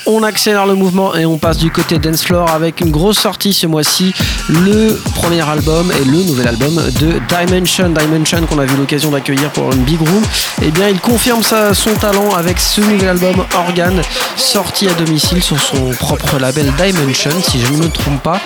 On 0.07 0.23
accélère 0.23 0.65
le 0.65 0.75
mouvement 0.75 1.15
et 1.15 1.25
on 1.25 1.37
passe 1.37 1.57
du 1.57 1.71
côté 1.71 1.97
dance 1.99 2.23
floor 2.23 2.49
avec 2.51 2.81
une 2.81 2.91
grosse 2.91 3.19
sortie 3.19 3.53
ce 3.53 3.67
mois-ci, 3.67 4.13
le 4.49 4.99
premier 5.15 5.41
album 5.47 5.91
et 5.91 6.05
le 6.05 6.23
nouvel 6.23 6.47
album 6.47 6.75
de 6.99 7.19
Dimension. 7.27 7.89
Dimension 7.89 8.45
qu'on 8.45 8.59
a 8.59 8.65
eu 8.65 8.75
l'occasion 8.77 9.11
d'accueillir 9.11 9.51
pour 9.51 9.71
une 9.71 9.83
big 9.83 9.99
room. 9.99 10.23
Et 10.61 10.67
eh 10.67 10.71
bien, 10.71 10.89
il 10.89 10.99
confirme 10.99 11.41
son 11.43 11.93
talent 11.95 12.33
avec 12.35 12.59
ce 12.59 12.81
nouvel 12.81 13.09
album 13.09 13.35
Organ 13.55 14.01
sorti 14.35 14.87
à 14.87 14.93
domicile 14.93 15.41
sur 15.43 15.59
son 15.59 15.91
propre 15.91 16.39
label 16.39 16.71
Dimension, 16.77 17.31
si 17.41 17.59
je 17.59 17.71
ne 17.71 17.77
me 17.77 17.89
trompe 17.89 18.21
pas. 18.21 18.39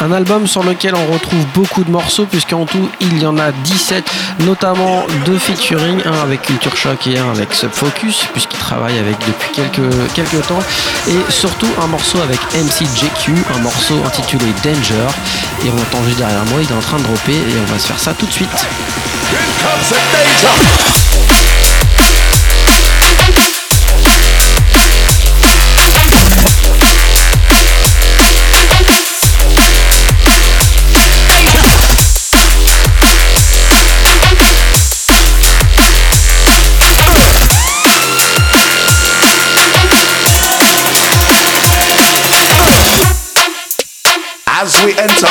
Un 0.00 0.12
album 0.12 0.46
sur 0.46 0.62
lequel 0.64 0.94
on 0.94 1.12
retrouve 1.12 1.44
beaucoup 1.54 1.84
de 1.84 1.90
morceaux, 1.90 2.26
puisqu'en 2.26 2.66
tout 2.66 2.88
il 3.00 3.22
y 3.22 3.26
en 3.26 3.38
a 3.38 3.52
17, 3.52 4.04
notamment 4.40 5.04
deux 5.24 5.38
featuring, 5.38 6.02
un 6.04 6.20
avec 6.22 6.42
Culture 6.42 6.76
Shock 6.76 7.06
et 7.06 7.18
un 7.18 7.30
avec 7.30 7.54
Subfocus, 7.54 8.26
puisqu'il 8.32 8.58
travaille 8.58 8.98
avec 8.98 9.16
depuis 9.26 9.50
quelques, 9.52 10.12
quelques 10.14 10.46
temps, 10.46 10.62
et 11.08 11.32
surtout 11.32 11.68
un 11.82 11.86
morceau 11.86 12.18
avec 12.20 12.40
MCJQ, 12.54 13.32
un 13.54 13.58
morceau 13.60 13.94
intitulé 14.04 14.46
Danger. 14.62 15.06
Et 15.64 15.70
on 15.70 15.80
entend 15.80 16.04
juste 16.04 16.18
derrière 16.18 16.44
moi, 16.46 16.60
il 16.60 16.68
est 16.68 16.76
en 16.76 16.80
train 16.80 16.98
de 16.98 17.04
dropper, 17.04 17.32
et 17.32 17.54
on 17.66 17.72
va 17.72 17.78
se 17.78 17.86
faire 17.86 17.98
ça 17.98 18.12
tout 18.14 18.26
de 18.26 18.32
suite. 18.32 18.66
We 44.84 44.92
enter. 44.98 45.26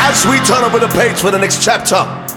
As 0.00 0.24
we 0.24 0.38
turn 0.38 0.64
over 0.64 0.78
the 0.78 0.88
page 0.94 1.20
for 1.20 1.30
the 1.30 1.38
next 1.38 1.62
chapter. 1.62 2.27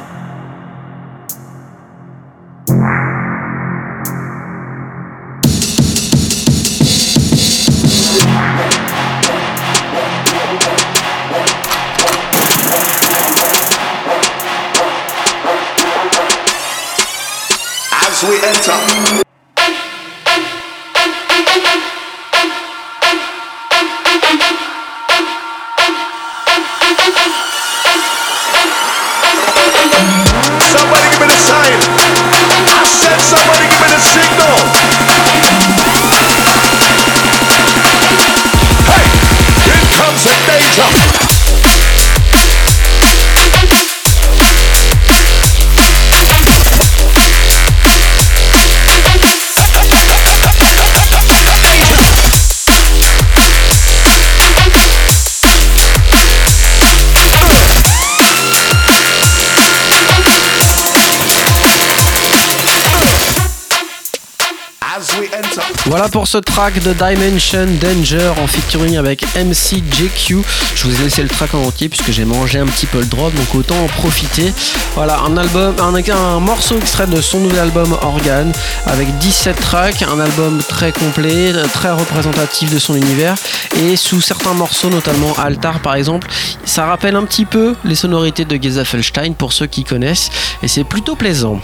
Ce 66.32 66.38
track 66.38 66.82
de 66.84 66.94
Dimension 66.94 67.68
Danger 67.82 68.32
en 68.42 68.48
featuring 68.48 68.96
avec 68.96 69.26
MC 69.36 69.84
JQ. 69.92 70.38
Je 70.76 70.88
vous 70.88 71.02
ai 71.02 71.04
laissé 71.04 71.24
le 71.24 71.28
track 71.28 71.54
en 71.54 71.64
entier 71.64 71.90
puisque 71.90 72.12
j'ai 72.12 72.24
mangé 72.24 72.58
un 72.58 72.68
petit 72.68 72.86
peu 72.86 73.00
le 73.00 73.06
drop, 73.06 73.34
donc 73.36 73.54
autant 73.54 73.76
en 73.84 73.88
profiter. 73.88 74.54
Voilà, 74.96 75.20
un 75.20 75.36
album, 75.36 75.76
un, 75.78 76.40
morceau 76.40 76.78
extrait 76.78 77.06
de 77.06 77.20
son 77.20 77.42
nouvel 77.42 77.60
album 77.60 77.98
Organ 78.02 78.50
avec 78.86 79.10
17 79.18 79.60
tracks, 79.60 80.04
un 80.04 80.22
album 80.22 80.62
très 80.70 80.94
complet, 80.94 81.52
très 81.74 81.92
représentatif 81.92 82.74
de 82.74 82.80
son 82.80 82.96
univers 82.96 83.36
et 83.82 83.98
sous 83.98 84.22
certains 84.22 84.54
morceaux, 84.54 84.90
notamment 84.90 85.34
Altar 85.38 85.82
par 85.82 85.96
exemple, 85.96 86.30
ça 86.64 86.86
rappelle 86.86 87.18
un 87.18 87.26
petit 87.26 87.44
peu 87.44 87.76
les 87.84 87.96
sonorités 87.96 88.46
de 88.46 88.56
Geza 88.56 88.86
Felstein 88.86 89.34
pour 89.34 89.52
ceux 89.52 89.68
qui 89.68 89.84
connaissent 89.84 90.30
et 90.64 90.70
c'est 90.70 90.86
plutôt 90.86 91.18
plaisant. 91.18 91.60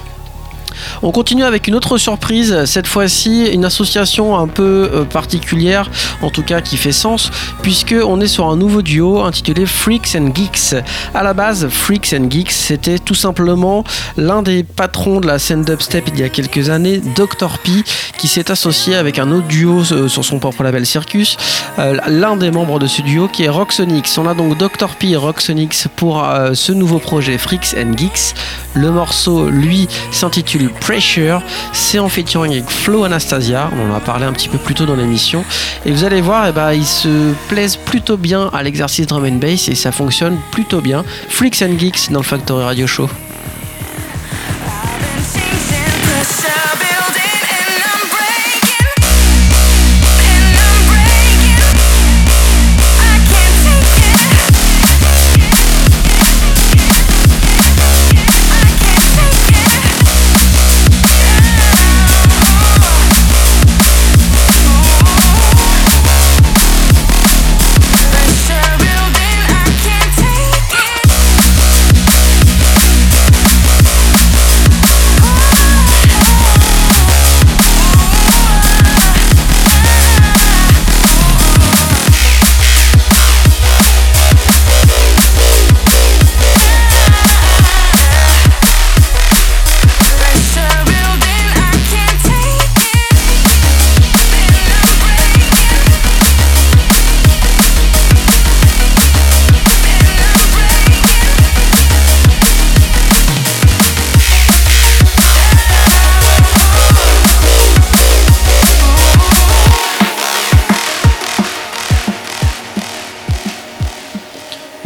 On 1.02 1.12
continue 1.12 1.44
avec 1.44 1.68
une 1.68 1.76
autre 1.76 1.98
surprise, 1.98 2.66
cette 2.66 2.88
fois-ci 2.88 3.48
une 3.52 3.66
association 3.66 4.38
un 4.38 4.48
peu 4.48 4.90
euh, 4.94 5.04
particulière, 5.04 5.90
en 6.22 6.30
tout 6.30 6.44
cas 6.44 6.62
qui 6.62 6.78
fait 6.78 6.92
sens, 6.92 7.32
puisque 7.62 7.96
on 8.06 8.20
est 8.22 8.28
sur 8.28 8.48
un 8.48 8.56
nouveau 8.56 8.82
duo 8.82 9.22
intitulé 9.22 9.66
Freaks 9.66 10.16
and 10.16 10.32
Geeks. 10.34 10.76
À 11.14 11.24
la 11.24 11.34
base, 11.34 11.68
Freaks 11.70 12.14
and 12.14 12.30
Geeks, 12.30 12.52
c'était 12.52 13.00
tout 13.00 13.16
simplement 13.16 13.84
l'un 14.18 14.42
des 14.42 14.64
patrons 14.64 15.20
de 15.20 15.28
la 15.28 15.40
scène 15.40 15.64
dubstep 15.64 16.06
il 16.08 16.20
y 16.20 16.24
a 16.24 16.30
quelques 16.30 16.70
années, 16.70 17.02
Dr. 17.16 17.58
P, 17.64 17.72
qui 18.18 18.28
s'est 18.28 18.52
associé 18.52 18.96
avec 18.96 19.20
un 19.20 19.32
autre 19.32 19.48
duo 19.48 19.84
euh, 19.92 20.08
sur 20.08 20.26
son 20.26 20.40
propre 20.40 20.64
label 20.64 20.86
Circus, 20.86 21.38
euh, 21.80 21.98
l'un 22.08 22.36
des 22.36 22.52
membres 22.52 22.80
de 22.80 22.88
ce 22.88 23.02
duo 23.02 23.28
qui 23.28 23.44
est 23.44 23.50
Roxonix. 23.50 24.18
On 24.18 24.28
a 24.28 24.34
donc 24.34 24.58
Dr. 24.58 24.90
P 25.00 25.10
et 25.10 25.16
Roxonix 25.16 25.88
pour 25.96 26.26
ce 26.54 26.72
nouveau 26.72 27.00
projet 27.00 27.38
Freaks 27.38 27.76
and 27.78 27.98
Geeks. 27.98 28.34
Le 28.74 28.92
morceau, 28.92 29.50
lui, 29.50 29.88
s'intitule 30.12 30.57
Pressure. 30.66 31.42
C'est 31.74 32.00
en 32.00 32.10
featuring 32.10 32.52
avec 32.52 32.70
Flo 32.70 33.04
Anastasia. 33.04 33.70
On 33.78 33.92
en 33.92 33.96
a 33.96 34.00
parlé 34.00 34.26
un 34.26 34.34
petit 34.34 34.50
peu 34.50 34.58
plus 34.58 34.74
tôt 34.74 34.86
dans 34.86 34.96
l'émission. 34.96 35.46
Et 35.86 35.92
vous 35.92 36.04
allez 36.04 36.22
voir, 36.22 36.48
eh 36.48 36.52
ben, 36.52 36.74
ils 36.74 36.86
se 36.86 37.34
plaisent 37.48 37.78
plutôt 37.78 38.18
bien 38.18 38.50
à 38.54 38.64
l'exercice 38.64 39.08
drum 39.08 39.24
and 39.26 39.38
bass 39.38 39.70
et 39.70 39.76
ça 39.76 39.92
fonctionne 39.92 40.38
plutôt 40.52 40.82
bien. 40.82 41.04
Freaks 41.30 41.62
and 41.62 41.78
Geeks 41.78 42.12
dans 42.12 42.20
le 42.20 42.26
Factory 42.26 42.64
Radio 42.64 42.88
Show. 42.88 43.10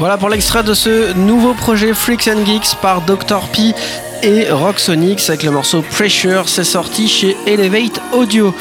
Voilà 0.02 0.18
pour 0.18 0.30
l'extrait 0.30 0.64
de 0.64 0.74
ce 0.74 1.14
nouveau 1.14 1.54
projet 1.54 1.94
Freaks 1.94 2.28
and 2.28 2.44
Geeks 2.44 2.74
par 2.82 3.02
Dr. 3.04 3.42
P 3.54 3.76
et 4.24 4.50
Roxonix 4.52 5.30
avec 5.30 5.44
le 5.44 5.52
morceau 5.52 5.82
Pressure. 5.82 6.48
C'est 6.48 6.64
sorti 6.64 7.08
chez 7.08 7.36
Elevate 7.46 8.02
Audio. 8.14 8.54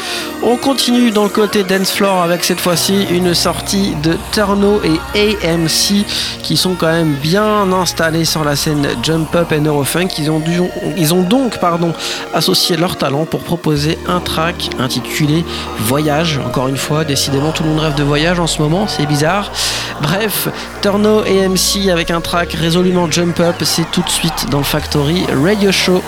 On 0.42 0.56
continue 0.56 1.10
dans 1.10 1.24
le 1.24 1.28
côté 1.28 1.64
dance 1.64 1.92
floor 1.92 2.22
avec 2.22 2.44
cette 2.44 2.60
fois-ci 2.60 3.06
une 3.10 3.34
sortie 3.34 3.94
de 4.02 4.16
Turno 4.32 4.80
et 5.14 5.36
AMC 5.46 6.04
qui 6.42 6.56
sont 6.56 6.74
quand 6.74 6.90
même 6.90 7.14
bien 7.14 7.72
installés 7.72 8.24
sur 8.24 8.44
la 8.44 8.56
scène 8.56 8.86
Jump 9.02 9.34
Up 9.34 9.52
et 9.52 9.60
Neurofunk. 9.60 10.18
Ils 10.18 10.30
ont, 10.30 10.42
ils 10.96 11.14
ont 11.14 11.22
donc 11.22 11.58
pardon, 11.58 11.92
associé 12.32 12.76
leur 12.76 12.96
talent 12.96 13.24
pour 13.24 13.40
proposer 13.40 13.98
un 14.08 14.20
track 14.20 14.70
intitulé 14.78 15.44
Voyage. 15.78 16.40
Encore 16.46 16.68
une 16.68 16.76
fois, 16.76 17.04
décidément 17.04 17.52
tout 17.52 17.62
le 17.62 17.70
monde 17.70 17.80
rêve 17.80 17.94
de 17.94 18.04
voyage 18.04 18.40
en 18.40 18.46
ce 18.46 18.62
moment, 18.62 18.86
c'est 18.86 19.06
bizarre. 19.06 19.52
Bref, 20.02 20.48
Turno 20.80 21.24
et 21.24 21.44
AMC 21.44 21.90
avec 21.90 22.10
un 22.10 22.20
track 22.20 22.52
résolument 22.54 23.10
Jump 23.10 23.38
Up, 23.40 23.56
c'est 23.62 23.90
tout 23.90 24.02
de 24.02 24.08
suite 24.08 24.48
dans 24.50 24.58
le 24.58 24.64
Factory 24.64 25.24
Radio 25.50 25.72
Show. 25.72 26.00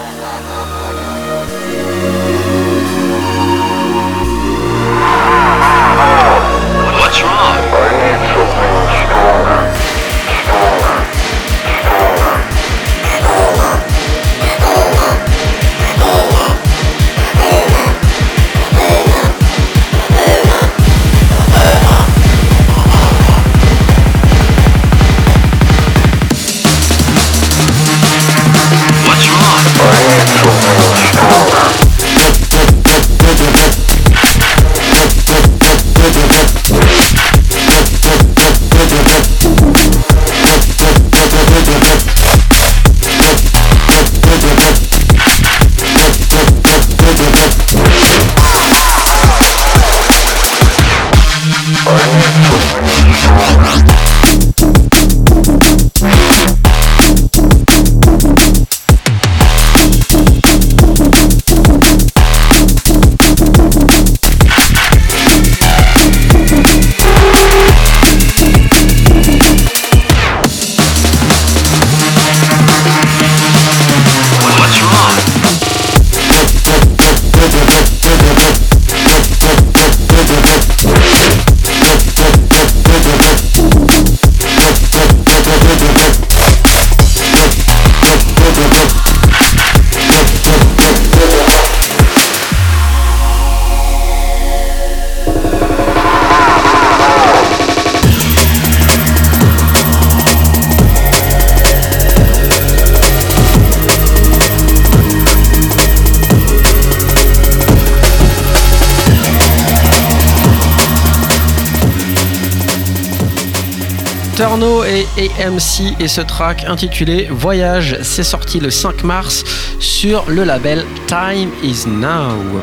AMC 115.43 116.01
et 116.01 116.07
ce 116.07 116.21
track 116.21 116.65
intitulé 116.69 117.27
Voyage, 117.31 117.99
c'est 118.03 118.23
sorti 118.23 118.61
le 118.61 118.71
5 118.71 119.03
mars 119.03 119.45
sur 119.81 120.25
le 120.29 120.45
label 120.45 120.85
Time 121.09 121.51
Is 121.65 121.89
Now. 121.89 122.63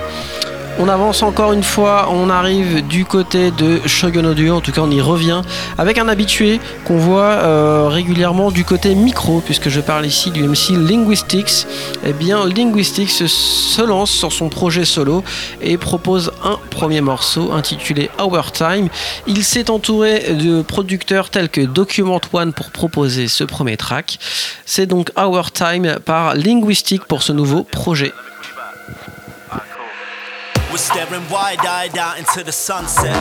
On 0.79 0.87
avance 0.87 1.21
encore 1.23 1.51
une 1.51 1.63
fois, 1.63 2.07
on 2.09 2.29
arrive 2.29 2.87
du 2.87 3.03
côté 3.03 3.51
de 3.51 3.81
Shogun 3.85 4.23
Audio, 4.23 4.55
en 4.55 4.61
tout 4.61 4.71
cas 4.71 4.79
on 4.79 4.91
y 4.91 5.01
revient, 5.01 5.41
avec 5.79 5.97
un 5.97 6.09
habitué 6.09 6.59
qu'on 6.83 6.97
voit 6.97 7.21
euh, 7.23 7.87
régulièrement 7.87 8.51
du 8.51 8.65
côté 8.65 8.95
micro, 8.95 9.39
puisque 9.39 9.69
je 9.69 9.79
parle 9.79 10.05
ici 10.05 10.29
du 10.29 10.43
MC 10.43 10.71
Linguistics. 10.71 11.65
Eh 12.05 12.13
Linguistics 12.21 13.09
se 13.09 13.81
lance 13.81 14.11
sur 14.11 14.33
son 14.33 14.49
projet 14.49 14.83
solo 14.83 15.23
et 15.61 15.77
propose 15.77 16.33
un 16.43 16.59
premier 16.69 16.99
morceau 16.99 17.53
intitulé 17.53 18.09
Our 18.19 18.51
Time. 18.51 18.89
Il 19.25 19.41
s'est 19.45 19.69
entouré 19.69 20.33
de 20.33 20.61
producteurs 20.61 21.29
tels 21.29 21.49
que 21.49 21.61
Document 21.61 22.19
One 22.33 22.51
pour 22.51 22.71
proposer 22.71 23.29
ce 23.29 23.45
premier 23.45 23.77
track. 23.77 24.19
C'est 24.65 24.85
donc 24.85 25.11
Our 25.17 25.49
Time 25.49 25.95
par 26.03 26.35
Linguistic 26.35 27.05
pour 27.05 27.23
ce 27.23 27.31
nouveau 27.31 27.63
projet. 27.63 28.11
We're 30.79 30.85
staring 30.85 31.29
wide 31.29 31.59
eyed 31.65 31.97
out 31.97 32.19
into 32.19 32.41
the 32.41 32.53
sunset. 32.53 33.13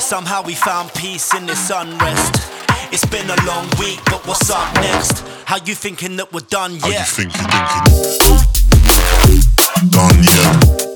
Somehow 0.00 0.42
we 0.42 0.56
found 0.56 0.92
peace 0.92 1.32
in 1.34 1.46
this 1.46 1.70
unrest. 1.70 2.50
It's 2.92 3.04
been 3.04 3.30
a 3.30 3.36
long 3.46 3.68
week, 3.78 4.00
but 4.06 4.26
what's 4.26 4.50
up 4.50 4.74
next? 4.74 5.20
How 5.44 5.58
you 5.64 5.76
thinking 5.76 6.16
that 6.16 6.32
we're 6.32 6.40
done 6.40 6.76
How 6.80 6.88
you 6.88 6.94
yet? 6.94 7.06
thinking, 7.06 7.46
thinking? 7.46 8.40
Done 9.90 10.22
yet? 10.24 10.95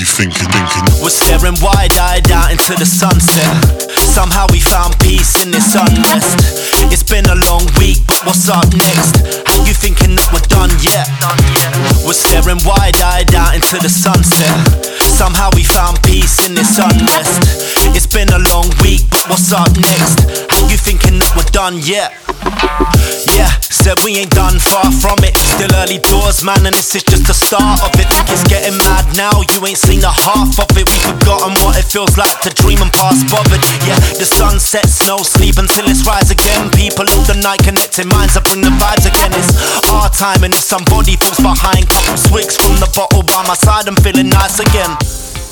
You 0.00 0.06
thinking, 0.06 0.48
thinking? 0.48 0.84
We're 1.04 1.12
staring 1.12 1.60
wide 1.60 1.92
eyed 2.00 2.32
out 2.32 2.50
into 2.50 2.72
the 2.72 2.88
sunset. 2.88 3.44
Somehow 3.92 4.46
we 4.50 4.58
found 4.58 4.98
peace 4.98 5.44
in 5.44 5.52
this 5.52 5.76
unrest. 5.76 6.40
It's 6.88 7.04
been 7.04 7.28
a 7.28 7.36
long 7.44 7.68
week, 7.76 8.00
but 8.08 8.24
what's 8.24 8.48
up 8.48 8.64
next? 8.72 9.20
How 9.44 9.60
you 9.68 9.76
thinking 9.76 10.16
that 10.16 10.24
we're 10.32 10.48
done 10.48 10.72
yet? 10.80 11.04
We're 12.00 12.16
staring 12.16 12.64
wide 12.64 12.96
eyed 12.96 13.34
out 13.36 13.54
into 13.54 13.76
the 13.76 13.92
sunset. 13.92 14.56
Somehow 15.10 15.50
we 15.54 15.64
found 15.64 16.02
peace 16.02 16.46
in 16.46 16.54
this 16.54 16.78
unrest. 16.78 17.42
It's 17.96 18.06
been 18.06 18.28
a 18.30 18.38
long 18.50 18.70
week, 18.82 19.02
but 19.10 19.28
what's 19.28 19.52
up 19.52 19.70
next? 19.76 20.24
You 20.70 20.76
thinking 20.78 21.18
that 21.18 21.32
we're 21.34 21.50
done 21.50 21.82
yet? 21.82 22.14
Yeah, 23.36 23.50
said 23.60 24.00
we 24.04 24.16
ain't 24.16 24.32
done 24.32 24.56
far 24.60 24.88
from 25.02 25.18
it. 25.26 25.36
Still 25.36 25.72
early 25.82 25.98
doors, 26.08 26.44
man, 26.44 26.64
and 26.64 26.72
this 26.72 26.94
is 26.94 27.02
just 27.04 27.26
the 27.26 27.34
start 27.36 27.82
of 27.84 27.92
it. 28.00 28.08
Think 28.08 28.28
it's 28.30 28.46
getting 28.48 28.78
mad 28.78 29.04
now, 29.16 29.44
you 29.52 29.60
ain't 29.66 29.80
seen 29.80 30.00
the 30.00 30.12
half 30.12 30.56
of 30.56 30.70
it. 30.76 30.84
We've 30.88 31.04
forgotten 31.04 31.52
what 31.64 31.76
it 31.76 31.84
feels 31.84 32.16
like 32.16 32.40
to 32.46 32.50
dream 32.54 32.80
and 32.80 32.92
pass 32.92 33.20
bothered. 33.28 33.60
Yeah, 33.84 33.98
the 34.16 34.24
sun 34.24 34.60
sets, 34.60 35.04
no 35.08 35.20
sleep 35.20 35.58
until 35.58 35.88
it's 35.88 36.06
rise 36.06 36.30
again. 36.30 36.70
People 36.72 37.08
of 37.08 37.26
the 37.26 37.36
night 37.40 37.60
connecting 37.60 38.08
minds, 38.08 38.36
I 38.36 38.44
bring 38.44 38.62
the 38.62 38.72
vibes 38.72 39.04
again. 39.04 39.32
It's 39.36 39.52
our 39.90 40.08
time, 40.08 40.44
and 40.44 40.54
if 40.54 40.64
somebody 40.64 41.16
falls 41.20 41.40
behind, 41.40 41.88
couple 41.88 42.16
swigs 42.16 42.56
from 42.56 42.76
the 42.80 42.88
bottle 42.96 43.24
by 43.24 43.44
my 43.44 43.56
side, 43.56 43.88
I'm 43.88 43.96
feeling 44.00 44.28
nice 44.28 44.60
again. 44.60 44.99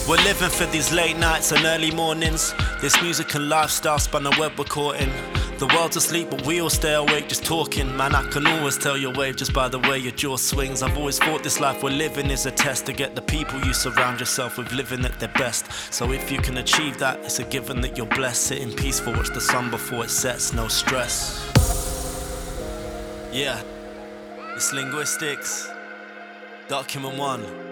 We're 0.08 0.16
living 0.24 0.48
for 0.48 0.64
these 0.66 0.90
late 0.90 1.18
nights 1.18 1.52
and 1.52 1.64
early 1.66 1.90
mornings. 1.90 2.54
This 2.80 3.00
music 3.02 3.34
and 3.34 3.48
lifestyle 3.48 3.98
spun 3.98 4.26
a 4.26 4.30
web 4.40 4.58
we're 4.58 4.64
caught 4.64 4.96
in. 4.96 5.10
The 5.58 5.66
world's 5.74 5.96
asleep, 5.96 6.30
but 6.30 6.46
we 6.46 6.62
all 6.62 6.70
stay 6.70 6.94
awake 6.94 7.28
just 7.28 7.44
talking. 7.44 7.94
Man, 7.96 8.14
I 8.14 8.22
can 8.30 8.46
always 8.46 8.78
tell 8.78 8.96
your 8.96 9.12
wave 9.12 9.36
just 9.36 9.52
by 9.52 9.68
the 9.68 9.80
way 9.80 9.98
your 9.98 10.12
jaw 10.12 10.36
swings. 10.36 10.82
I've 10.82 10.96
always 10.96 11.18
thought 11.18 11.42
this 11.42 11.60
life 11.60 11.82
we're 11.82 11.90
living 11.90 12.30
is 12.30 12.46
a 12.46 12.50
test 12.50 12.86
to 12.86 12.92
get 12.92 13.14
the 13.14 13.20
people 13.20 13.60
you 13.64 13.74
surround 13.74 14.20
yourself 14.20 14.56
with 14.56 14.72
living 14.72 15.04
at 15.04 15.18
their 15.18 15.32
best. 15.34 15.92
So 15.92 16.12
if 16.12 16.30
you 16.30 16.38
can 16.38 16.58
achieve 16.58 16.96
that, 17.00 17.18
it's 17.24 17.40
a 17.40 17.44
given 17.44 17.80
that 17.80 17.96
you're 17.96 18.06
blessed. 18.06 18.44
Sitting 18.44 18.72
peaceful, 18.72 19.12
watch 19.12 19.30
the 19.30 19.40
sun 19.40 19.70
before 19.70 20.04
it 20.04 20.10
sets, 20.10 20.52
no 20.52 20.68
stress. 20.68 21.44
Yeah, 23.32 23.60
it's 24.54 24.72
linguistics. 24.72 25.68
Document 26.68 27.18
one. 27.18 27.67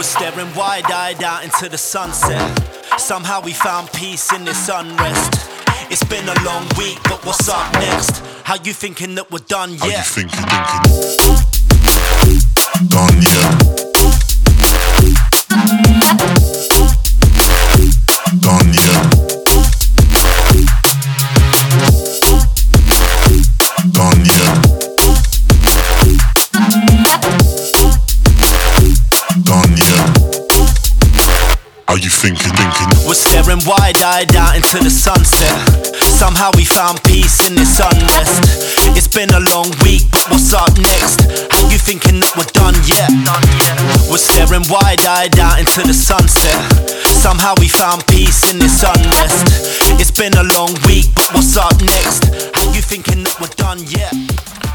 We're 0.00 0.04
staring 0.04 0.54
wide 0.54 0.90
eyed 0.90 1.22
out 1.22 1.44
into 1.44 1.68
the 1.68 1.76
sunset. 1.76 2.40
Somehow 2.98 3.42
we 3.42 3.52
found 3.52 3.92
peace 3.92 4.32
in 4.32 4.46
this 4.46 4.70
unrest. 4.72 5.46
It's 5.90 6.02
been 6.04 6.26
a 6.26 6.42
long 6.42 6.66
week, 6.78 6.98
but 7.04 7.22
what's 7.26 7.46
up 7.50 7.70
next? 7.74 8.22
How 8.44 8.54
you 8.64 8.72
thinking 8.72 9.14
that 9.16 9.30
we're 9.30 9.40
done 9.40 9.76
How 9.76 9.84
you 9.84 9.92
yet? 9.92 10.06
thinking, 10.06 10.40
thinking? 10.40 10.80
Done 12.88 13.20
yet? 13.20 13.90
Done 18.40 18.72
yet? 18.72 18.79
How 31.90 31.96
you 31.96 32.08
thinking, 32.08 32.54
thinking? 32.54 32.86
We're 33.02 33.18
staring 33.18 33.66
wide 33.66 33.98
eyed 33.98 34.36
out 34.36 34.54
into 34.54 34.78
the 34.78 34.94
sunset. 34.94 35.58
Somehow 35.98 36.52
we 36.54 36.64
found 36.64 37.02
peace 37.02 37.42
in 37.50 37.56
this 37.56 37.82
unrest. 37.82 38.46
It's 38.94 39.10
been 39.10 39.28
a 39.34 39.42
long 39.50 39.74
week, 39.82 40.06
but 40.14 40.22
what's 40.30 40.54
up 40.54 40.70
next? 40.78 41.26
Are 41.50 41.66
you 41.66 41.82
thinking 41.82 42.22
that 42.22 42.30
we're 42.38 42.46
done 42.54 42.78
yet? 42.86 43.10
We're 44.06 44.22
staring 44.22 44.62
wide 44.70 45.02
eyed 45.02 45.34
out 45.42 45.58
into 45.58 45.82
the 45.82 45.90
sunset. 45.90 46.62
Somehow 47.10 47.58
we 47.58 47.66
found 47.66 48.06
peace 48.06 48.46
in 48.54 48.60
this 48.62 48.86
unrest. 48.86 49.50
It's 49.98 50.14
been 50.14 50.38
a 50.38 50.46
long 50.46 50.70
week, 50.86 51.10
but 51.18 51.34
what's 51.34 51.58
up 51.58 51.74
next? 51.82 52.30
Are 52.54 52.70
you 52.70 52.86
thinking 52.86 53.26
that 53.26 53.34
we're 53.42 53.50
done 53.58 53.82
yet? 53.90 54.14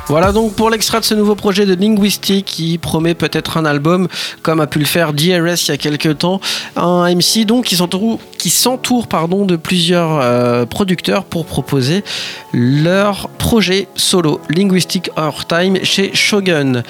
Voilà 0.07 0.31
donc 0.31 0.53
pour 0.53 0.69
l'extrait 0.69 0.99
de 0.99 1.05
ce 1.05 1.15
nouveau 1.15 1.33
projet 1.33 1.65
de 1.65 1.73
Linguistic 1.73 2.45
qui 2.45 2.77
promet 2.77 3.15
peut-être 3.15 3.57
un 3.57 3.65
album 3.65 4.07
comme 4.43 4.59
a 4.59 4.67
pu 4.67 4.77
le 4.77 4.85
faire 4.85 5.13
DRS 5.13 5.67
il 5.67 5.69
y 5.69 5.71
a 5.71 5.77
quelques 5.77 6.19
temps. 6.19 6.39
Un 6.75 7.11
MC 7.15 7.43
donc 7.45 7.65
qui 7.65 7.75
s'entoure, 7.75 8.19
de 9.47 9.55
plusieurs 9.55 10.19
euh, 10.21 10.67
producteurs 10.67 11.23
pour 11.23 11.47
proposer 11.47 12.03
leur 12.53 13.29
projet 13.29 13.87
solo 13.95 14.39
Linguistic 14.49 15.09
Our 15.17 15.45
Time 15.47 15.83
chez 15.83 16.13
Shogun. 16.13 16.83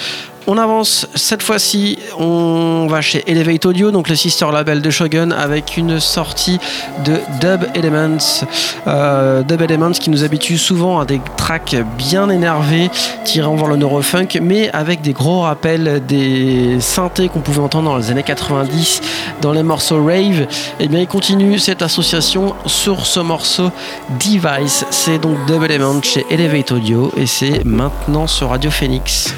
On 0.48 0.60
avance 0.60 1.08
cette 1.16 1.42
fois-ci, 1.42 1.98
on 2.20 2.86
va 2.88 3.02
chez 3.02 3.24
Elevate 3.26 3.66
Audio, 3.66 3.90
donc 3.90 4.10
le 4.10 4.16
sister 4.16 4.46
label 4.54 4.80
de 4.80 4.92
Shogun, 4.92 5.32
avec 5.32 5.76
une 5.76 6.00
sortie 6.00 6.60
de 7.04 7.14
Dub 7.42 7.66
Elements. 7.74 8.46
Euh, 8.86 9.42
Dub 9.42 9.62
Elements 9.62 9.94
qui 9.94 10.12
nous 10.12 10.24
habitue 10.24 10.60
souvent 10.60 11.00
à 11.00 11.06
des 11.06 11.20
tracks 11.36 11.76
bien 11.98 12.30
énervés, 12.30 12.92
tirant 13.24 13.56
vers 13.56 13.68
le 13.68 13.78
neurofunk, 13.78 14.38
mais 14.40 14.70
avec 14.70 15.02
des 15.02 15.14
gros 15.14 15.42
rappels 15.42 16.04
des 16.08 16.80
synthés 16.80 17.28
qu'on 17.28 17.42
pouvait 17.42 17.62
entendre 17.62 17.90
dans 17.90 17.98
les 17.98 18.12
années 18.12 18.22
90 18.22 19.02
dans 19.42 19.52
les 19.52 19.64
morceaux 19.64 20.06
rave. 20.06 20.46
Et 20.80 20.88
bien 20.88 21.00
il 21.00 21.08
continue 21.08 21.58
cette 21.58 21.82
association 21.82 22.54
sur 22.68 23.08
ce 23.08 23.20
morceau 23.20 23.72
Device. 24.20 24.86
C'est 24.92 25.18
donc 25.18 25.44
Dub 25.48 25.64
Elements 25.64 26.04
chez 26.04 26.24
Elevate 26.30 26.72
Audio 26.72 27.12
et 27.18 27.26
c'est 27.26 27.66
maintenant 27.66 28.28
sur 28.28 28.50
Radio 28.50 28.70
Phoenix. 28.70 29.34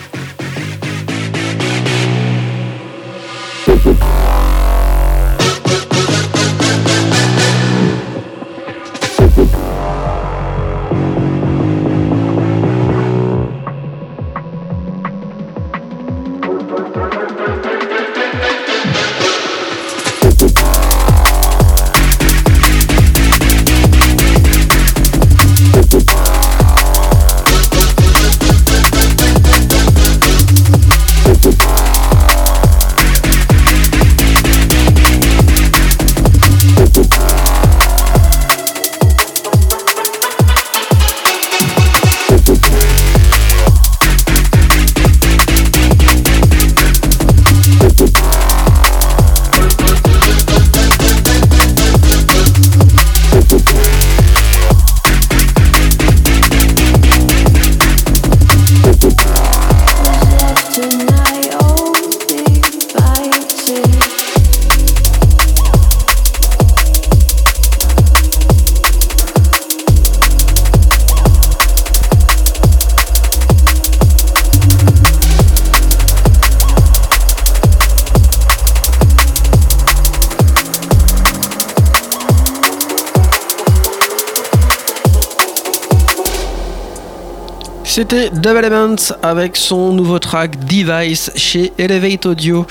C'était 88.10 88.30
Elements 88.50 89.12
avec 89.22 89.58
son 89.58 89.92
nouveau 89.92 90.18
track 90.18 90.58
Device 90.64 91.30
chez 91.36 91.74
Elevate 91.78 92.26
Audio. 92.26 92.66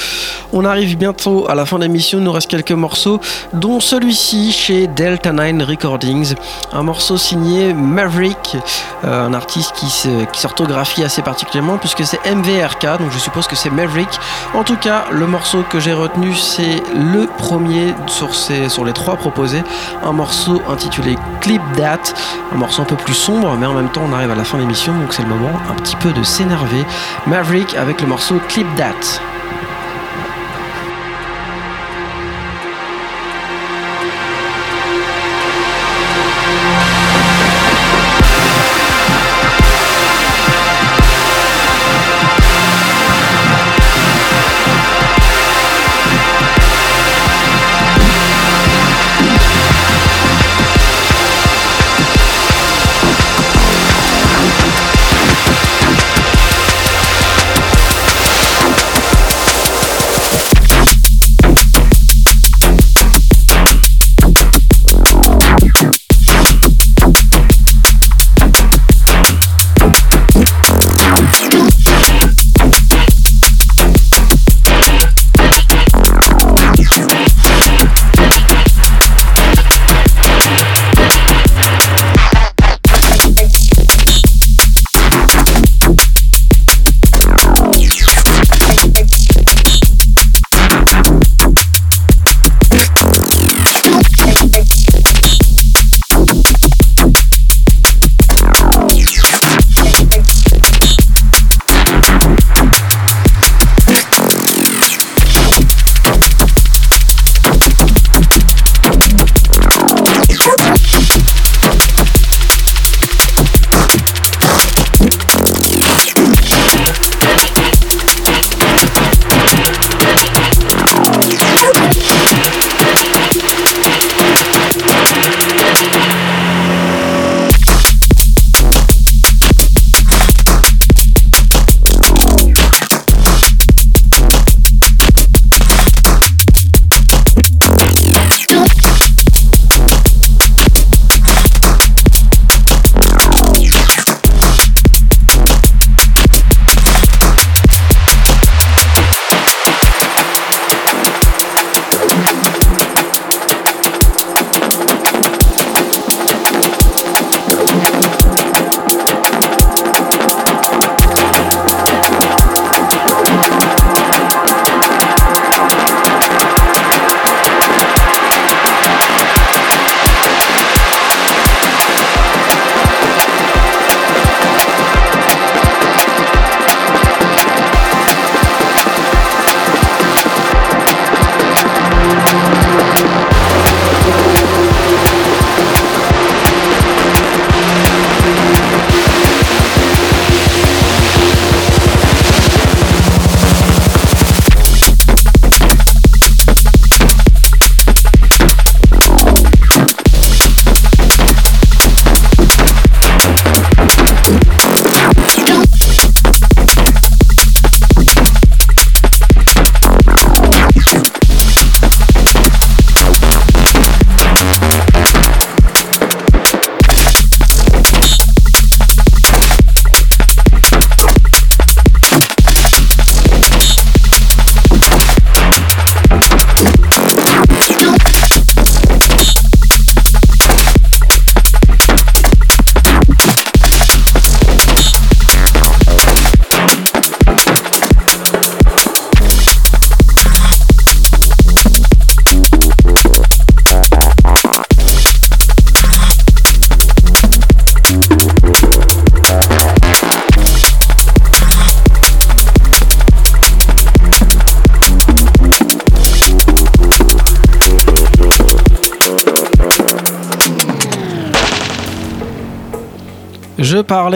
On 0.58 0.64
arrive 0.64 0.96
bientôt 0.96 1.44
à 1.50 1.54
la 1.54 1.66
fin 1.66 1.76
de 1.76 1.82
l'émission, 1.82 2.16
il 2.16 2.24
nous 2.24 2.32
reste 2.32 2.48
quelques 2.48 2.72
morceaux, 2.72 3.20
dont 3.52 3.78
celui-ci 3.78 4.52
chez 4.52 4.86
Delta 4.86 5.30
9 5.30 5.68
Recordings, 5.68 6.34
un 6.72 6.82
morceau 6.82 7.18
signé 7.18 7.74
Maverick, 7.74 8.56
euh, 9.04 9.26
un 9.26 9.34
artiste 9.34 9.74
qui, 9.74 9.90
s'orthographie 10.32 11.04
assez 11.04 11.20
particulièrement 11.20 11.76
puisque 11.76 12.06
c'est 12.06 12.24
MVRK, 12.24 12.98
donc 12.98 13.10
je 13.12 13.18
suppose 13.18 13.46
que 13.46 13.54
c'est 13.54 13.68
Maverick. 13.68 14.08
En 14.54 14.64
tout 14.64 14.78
cas, 14.78 15.04
le 15.10 15.26
morceau 15.26 15.62
que 15.68 15.78
j'ai 15.78 15.92
retenu, 15.92 16.34
c'est 16.34 16.82
le 16.94 17.26
premier 17.36 17.92
sur, 18.06 18.30
les 18.86 18.92
trois 18.94 19.16
proposés, 19.16 19.62
un 20.02 20.12
morceau 20.12 20.62
intitulé 20.70 21.16
Clip 21.42 21.60
That, 21.76 22.14
un 22.54 22.56
morceau 22.56 22.80
un 22.80 22.86
peu 22.86 22.96
plus 22.96 23.12
sombre, 23.12 23.54
mais 23.60 23.66
en 23.66 23.74
même 23.74 23.90
temps 23.90 24.04
on 24.10 24.12
arrive 24.14 24.30
à 24.30 24.34
la 24.34 24.44
fin 24.44 24.56
de 24.56 24.62
l'émission 24.62 24.94
donc 24.94 25.12
c'est 25.12 25.22
le 25.22 25.28
moment 25.28 25.52
un 25.70 25.74
petit 25.74 25.96
peu 25.96 26.14
de 26.14 26.22
s'énerver. 26.22 26.86
Maverick 27.26 27.76
avec 27.76 28.00
le 28.00 28.06
morceau 28.06 28.40
Clip 28.48 28.66
That. 28.76 29.20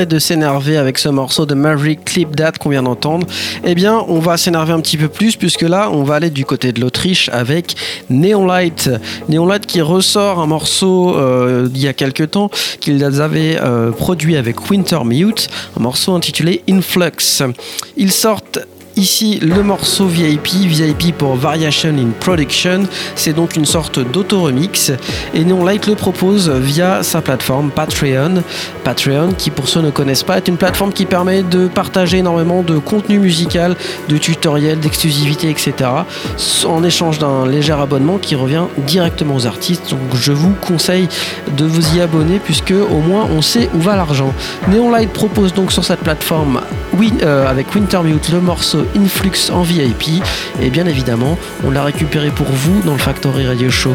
De 0.08 0.18
s'énerver 0.18 0.78
avec 0.78 0.96
ce 0.96 1.10
morceau 1.10 1.44
de 1.44 1.54
Maverick 1.54 2.06
Clip 2.06 2.34
That 2.34 2.52
qu'on 2.52 2.70
vient 2.70 2.82
d'entendre. 2.82 3.26
Eh 3.64 3.74
bien, 3.74 4.02
on 4.08 4.18
va 4.18 4.38
s'énerver 4.38 4.72
un 4.72 4.80
petit 4.80 4.96
peu 4.96 5.08
plus 5.08 5.36
puisque 5.36 5.60
là, 5.60 5.90
on 5.92 6.04
va 6.04 6.14
aller 6.14 6.30
du 6.30 6.46
côté 6.46 6.72
de 6.72 6.80
l'Autriche 6.80 7.28
avec 7.34 7.76
Neon 8.08 8.46
Light. 8.46 8.88
Neon 9.28 9.46
Light 9.46 9.66
qui 9.66 9.82
ressort 9.82 10.40
un 10.40 10.46
morceau 10.46 11.16
euh, 11.16 11.68
il 11.74 11.80
y 11.80 11.86
a 11.86 11.92
quelques 11.92 12.30
temps 12.30 12.50
qu'ils 12.80 13.04
avaient 13.20 13.58
euh, 13.60 13.90
produit 13.90 14.36
avec 14.36 14.70
Winter 14.70 15.00
Mute, 15.04 15.48
un 15.78 15.82
morceau 15.82 16.14
intitulé 16.14 16.62
Influx. 16.68 17.42
Ils 17.98 18.12
sortent 18.12 18.39
Ici, 19.00 19.38
le 19.40 19.62
morceau 19.62 20.04
VIP, 20.04 20.48
VIP 20.66 21.16
pour 21.16 21.34
Variation 21.34 21.88
in 21.96 22.10
Production, 22.20 22.82
c'est 23.14 23.32
donc 23.32 23.56
une 23.56 23.64
sorte 23.64 23.98
d'auto-remix. 23.98 24.92
Et 25.32 25.42
Neon 25.42 25.64
Light 25.64 25.86
le 25.86 25.94
propose 25.94 26.50
via 26.50 27.02
sa 27.02 27.22
plateforme 27.22 27.70
Patreon. 27.70 28.42
Patreon, 28.84 29.32
qui 29.32 29.48
pour 29.48 29.68
ceux 29.68 29.80
ne 29.80 29.90
connaissent 29.90 30.22
pas, 30.22 30.36
est 30.36 30.48
une 30.48 30.58
plateforme 30.58 30.92
qui 30.92 31.06
permet 31.06 31.42
de 31.42 31.66
partager 31.66 32.18
énormément 32.18 32.62
de 32.62 32.76
contenu 32.76 33.18
musical, 33.18 33.74
de 34.10 34.18
tutoriels, 34.18 34.80
d'exclusivité, 34.80 35.48
etc. 35.48 35.72
En 36.66 36.84
échange 36.84 37.18
d'un 37.18 37.46
léger 37.46 37.72
abonnement 37.72 38.18
qui 38.18 38.34
revient 38.34 38.64
directement 38.86 39.36
aux 39.36 39.46
artistes. 39.46 39.88
Donc 39.88 40.14
je 40.20 40.32
vous 40.32 40.52
conseille 40.60 41.08
de 41.56 41.64
vous 41.64 41.96
y 41.96 42.02
abonner 42.02 42.38
puisque 42.38 42.72
au 42.72 42.98
moins 42.98 43.26
on 43.34 43.40
sait 43.40 43.70
où 43.72 43.80
va 43.80 43.96
l'argent. 43.96 44.34
Neon 44.68 44.90
Light 44.90 45.10
propose 45.10 45.54
donc 45.54 45.72
sur 45.72 45.86
cette 45.86 46.00
plateforme 46.00 46.60
euh, 47.22 47.48
avec 47.48 47.74
Wintermute 47.74 48.28
le 48.30 48.40
morceau 48.40 48.84
Influx 48.96 49.50
en 49.50 49.62
VIP. 49.62 50.22
Et 50.60 50.70
bien 50.70 50.86
évidemment, 50.86 51.38
on 51.64 51.70
l'a 51.70 51.84
récupéré 51.84 52.30
pour 52.30 52.46
vous 52.46 52.80
dans 52.82 52.92
le 52.92 52.98
Factory 52.98 53.46
Radio 53.46 53.70
Show. 53.70 53.94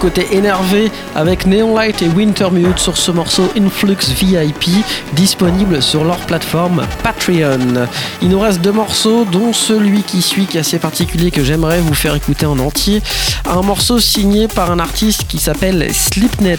Côté 0.00 0.34
énervé 0.34 0.90
avec 1.14 1.44
Neon 1.44 1.74
Light 1.74 2.00
et 2.00 2.08
Wintermute 2.08 2.78
sur 2.78 2.96
ce 2.96 3.10
morceau 3.10 3.50
Influx 3.54 3.98
VIP 4.18 4.70
disponible 5.12 5.82
sur 5.82 6.04
leur 6.04 6.16
plateforme 6.20 6.86
Patreon. 7.02 7.86
Il 8.22 8.30
nous 8.30 8.40
reste 8.40 8.62
deux 8.62 8.72
morceaux 8.72 9.26
dont 9.26 9.52
celui 9.52 10.02
qui 10.02 10.22
suit 10.22 10.46
qui 10.46 10.56
est 10.56 10.60
assez 10.60 10.78
particulier 10.78 11.30
que 11.30 11.44
j'aimerais 11.44 11.80
vous 11.80 11.92
faire 11.92 12.14
écouter 12.14 12.46
en 12.46 12.58
entier. 12.60 13.02
Un 13.46 13.60
morceau 13.60 14.00
signé 14.00 14.48
par 14.48 14.70
un 14.70 14.78
artiste 14.78 15.26
qui 15.28 15.38
s'appelle 15.38 15.92
Slipnet. 15.92 16.56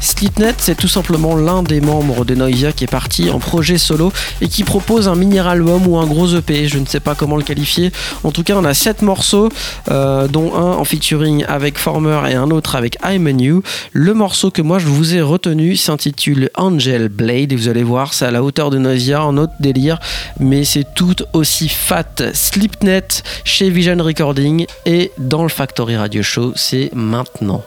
Slipnet 0.00 0.54
c'est 0.56 0.76
tout 0.76 0.88
simplement 0.88 1.36
l'un 1.36 1.62
des 1.62 1.82
membres 1.82 2.24
de 2.24 2.34
Noisia 2.34 2.72
qui 2.72 2.84
est 2.84 2.90
parti 2.90 3.28
en 3.28 3.40
projet 3.40 3.76
solo 3.76 4.10
et 4.40 4.48
qui 4.48 4.64
propose 4.64 5.06
un 5.06 5.16
mini 5.16 5.38
album 5.38 5.86
ou 5.86 5.98
un 5.98 6.06
gros 6.06 6.28
EP, 6.34 6.66
je 6.66 6.78
ne 6.78 6.86
sais 6.86 7.00
pas 7.00 7.14
comment 7.14 7.36
le 7.36 7.42
qualifier. 7.42 7.92
En 8.24 8.30
tout 8.30 8.42
cas 8.42 8.54
on 8.56 8.64
a 8.64 8.72
sept 8.72 9.02
morceaux 9.02 9.50
euh, 9.90 10.28
dont 10.28 10.54
un 10.54 10.78
en 10.78 10.84
featuring 10.84 11.44
avec 11.46 11.76
Former 11.76 12.22
et 12.30 12.34
un 12.34 12.50
autre 12.50 12.69
avec 12.76 12.96
I'm 13.04 13.26
a 13.26 13.32
New. 13.32 13.62
Le 13.92 14.14
morceau 14.14 14.50
que 14.50 14.62
moi 14.62 14.78
je 14.78 14.86
vous 14.86 15.14
ai 15.14 15.22
retenu 15.22 15.76
s'intitule 15.76 16.50
Angel 16.54 17.08
Blade 17.08 17.52
et 17.52 17.56
vous 17.56 17.68
allez 17.68 17.82
voir, 17.82 18.14
c'est 18.14 18.26
à 18.26 18.30
la 18.30 18.42
hauteur 18.42 18.70
de 18.70 18.78
Nausea, 18.78 19.24
en 19.24 19.36
autre 19.36 19.52
délire, 19.60 19.98
mais 20.38 20.64
c'est 20.64 20.86
tout 20.94 21.16
aussi 21.32 21.68
fat. 21.68 22.04
Slipnet 22.32 23.08
chez 23.44 23.70
Vision 23.70 23.96
Recording 23.98 24.66
et 24.86 25.10
dans 25.18 25.42
le 25.42 25.48
Factory 25.48 25.96
Radio 25.96 26.22
Show, 26.22 26.52
c'est 26.56 26.90
maintenant. 26.94 27.62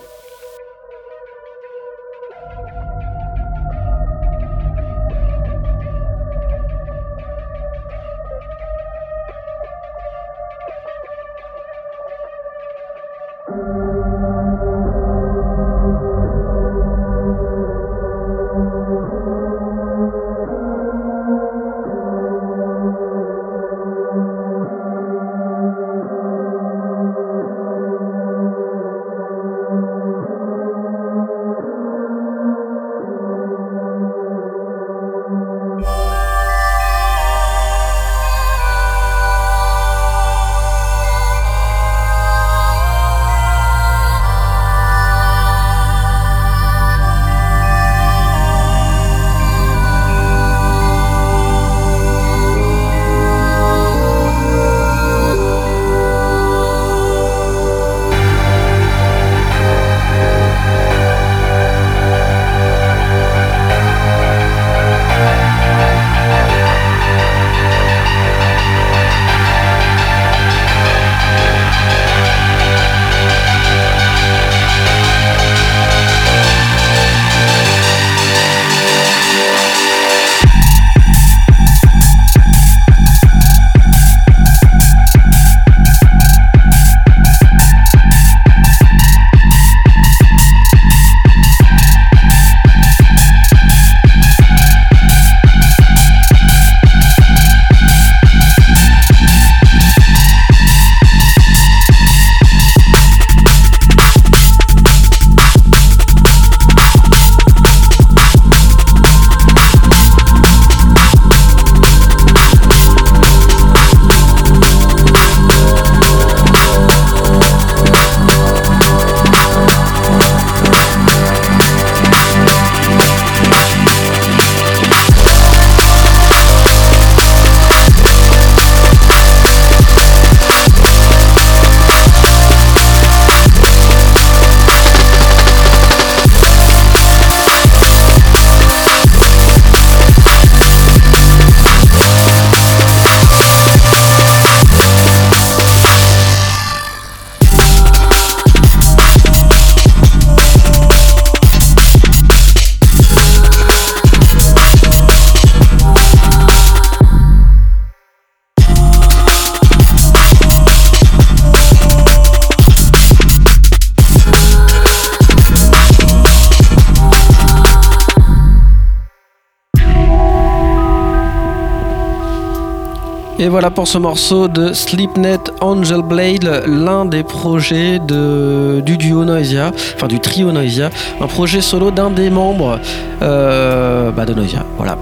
Voilà 173.53 173.69
pour 173.69 173.87
ce 173.87 173.99
morceau 173.99 174.47
de 174.47 174.73
Sleepnet 174.73 175.37
Angel 175.61 176.01
Blade, 176.01 176.63
l'un 176.65 177.05
des 177.05 177.21
projets 177.21 177.99
du 177.99 178.97
duo 178.97 179.25
Noisia, 179.25 179.71
enfin 179.95 180.07
du 180.07 180.19
trio 180.19 180.51
Noisia, 180.51 180.89
un 181.21 181.27
projet 181.27 181.61
solo 181.61 181.91
d'un 181.91 182.09
des 182.09 182.31
membres 182.31 182.79
euh, 183.21 184.09
bah, 184.09 184.25
de 184.25 184.33
Noisia. 184.33 184.65
Voilà. 184.77 184.97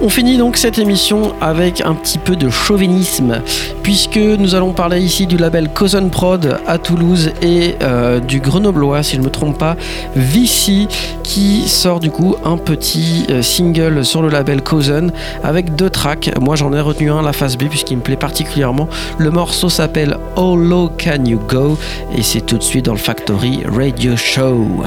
On 0.00 0.08
finit 0.08 0.36
donc 0.36 0.56
cette 0.56 0.78
émission 0.78 1.34
avec 1.40 1.80
un 1.80 1.94
petit 1.94 2.18
peu 2.18 2.36
de 2.36 2.50
chauvinisme, 2.50 3.42
puisque 3.82 4.16
nous 4.16 4.54
allons 4.54 4.72
parler 4.72 5.00
ici 5.00 5.26
du 5.26 5.36
label 5.36 5.70
Cousin 5.70 6.06
Prod 6.08 6.60
à 6.68 6.78
Toulouse 6.78 7.32
et 7.42 7.74
euh, 7.82 8.20
du 8.20 8.38
grenoblois, 8.38 9.02
si 9.02 9.16
je 9.16 9.20
ne 9.20 9.24
me 9.24 9.30
trompe 9.30 9.58
pas, 9.58 9.76
Vici, 10.14 10.86
qui 11.24 11.68
sort 11.68 11.98
du 11.98 12.12
coup 12.12 12.36
un 12.44 12.58
petit 12.58 13.26
euh, 13.30 13.42
single 13.42 14.04
sur 14.04 14.22
le 14.22 14.28
label 14.28 14.62
Cousin 14.62 15.08
avec 15.42 15.74
deux 15.74 15.90
tracks. 15.90 16.30
Moi 16.40 16.54
j'en 16.54 16.72
ai 16.72 16.80
retenu 16.80 17.10
un, 17.10 17.20
la 17.20 17.32
phase 17.32 17.56
B, 17.56 17.64
puisqu'il 17.64 17.96
me 17.96 18.02
plaît 18.02 18.16
particulièrement. 18.16 18.88
Le 19.18 19.32
morceau 19.32 19.68
s'appelle 19.68 20.16
How 20.36 20.54
Low 20.54 20.92
Can 20.96 21.24
You 21.24 21.40
Go? 21.48 21.76
Et 22.16 22.22
c'est 22.22 22.42
tout 22.42 22.56
de 22.56 22.62
suite 22.62 22.84
dans 22.84 22.92
le 22.92 22.98
Factory 22.98 23.64
Radio 23.66 24.16
Show. 24.16 24.84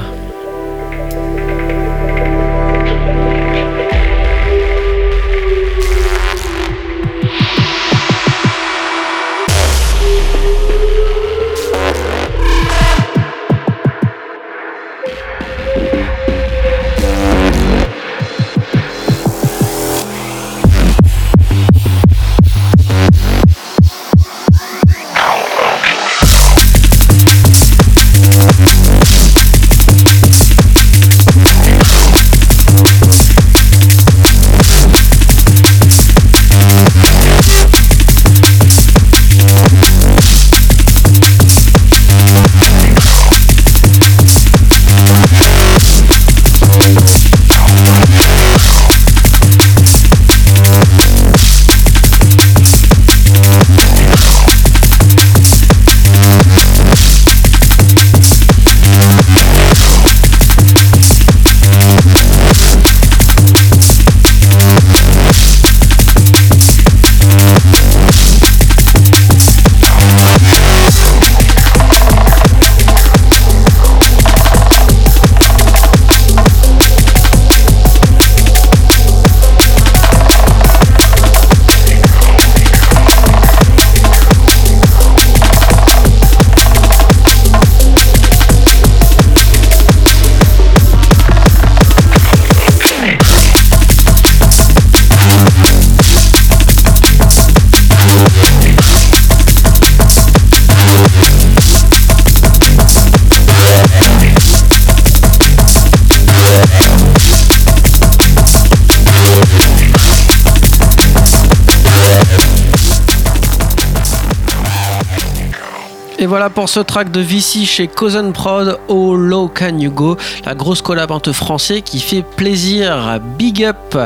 Pour 116.50 116.68
ce 116.68 116.80
track 116.80 117.10
de 117.10 117.20
Vici 117.20 117.66
chez 117.66 117.88
Cousin 117.88 118.32
Prod, 118.32 118.78
Oh 118.88 119.14
Low 119.14 119.48
Can 119.48 119.78
You 119.78 119.90
Go, 119.90 120.16
la 120.44 120.54
grosse 120.54 120.82
collab 120.82 121.10
entre 121.10 121.32
français 121.32 121.82
qui 121.82 122.00
fait 122.00 122.22
plaisir. 122.22 123.20
Big 123.38 123.64
up 123.64 123.96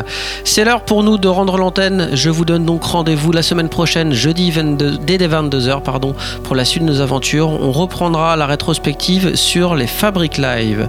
C'est 0.44 0.64
l'heure 0.64 0.84
pour 0.84 1.02
nous 1.02 1.18
de 1.18 1.28
rendre 1.28 1.56
l'antenne. 1.56 2.10
Je 2.12 2.30
vous 2.30 2.44
donne 2.44 2.64
donc 2.64 2.84
rendez-vous 2.84 3.32
la 3.32 3.42
semaine 3.42 3.68
prochaine, 3.68 4.12
jeudi 4.12 4.50
22, 4.50 4.98
dès 4.98 5.18
22h, 5.18 5.82
pardon, 5.82 6.14
pour 6.44 6.56
la 6.56 6.64
suite 6.64 6.84
de 6.84 6.88
nos 6.88 7.00
aventures. 7.00 7.48
On 7.48 7.72
reprendra 7.72 8.36
la 8.36 8.46
rétrospective 8.46 9.36
sur 9.36 9.74
les 9.74 9.86
Fabric 9.86 10.38
Live. 10.38 10.88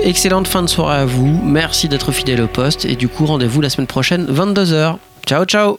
Excellente 0.00 0.48
fin 0.48 0.62
de 0.62 0.68
soirée 0.68 1.00
à 1.00 1.04
vous. 1.06 1.40
Merci 1.42 1.88
d'être 1.88 2.12
fidèle 2.12 2.42
au 2.42 2.48
poste. 2.48 2.84
Et 2.84 2.96
du 2.96 3.08
coup, 3.08 3.26
rendez-vous 3.26 3.60
la 3.60 3.70
semaine 3.70 3.86
prochaine, 3.86 4.26
22h. 4.26 4.96
Ciao, 5.26 5.44
ciao 5.44 5.78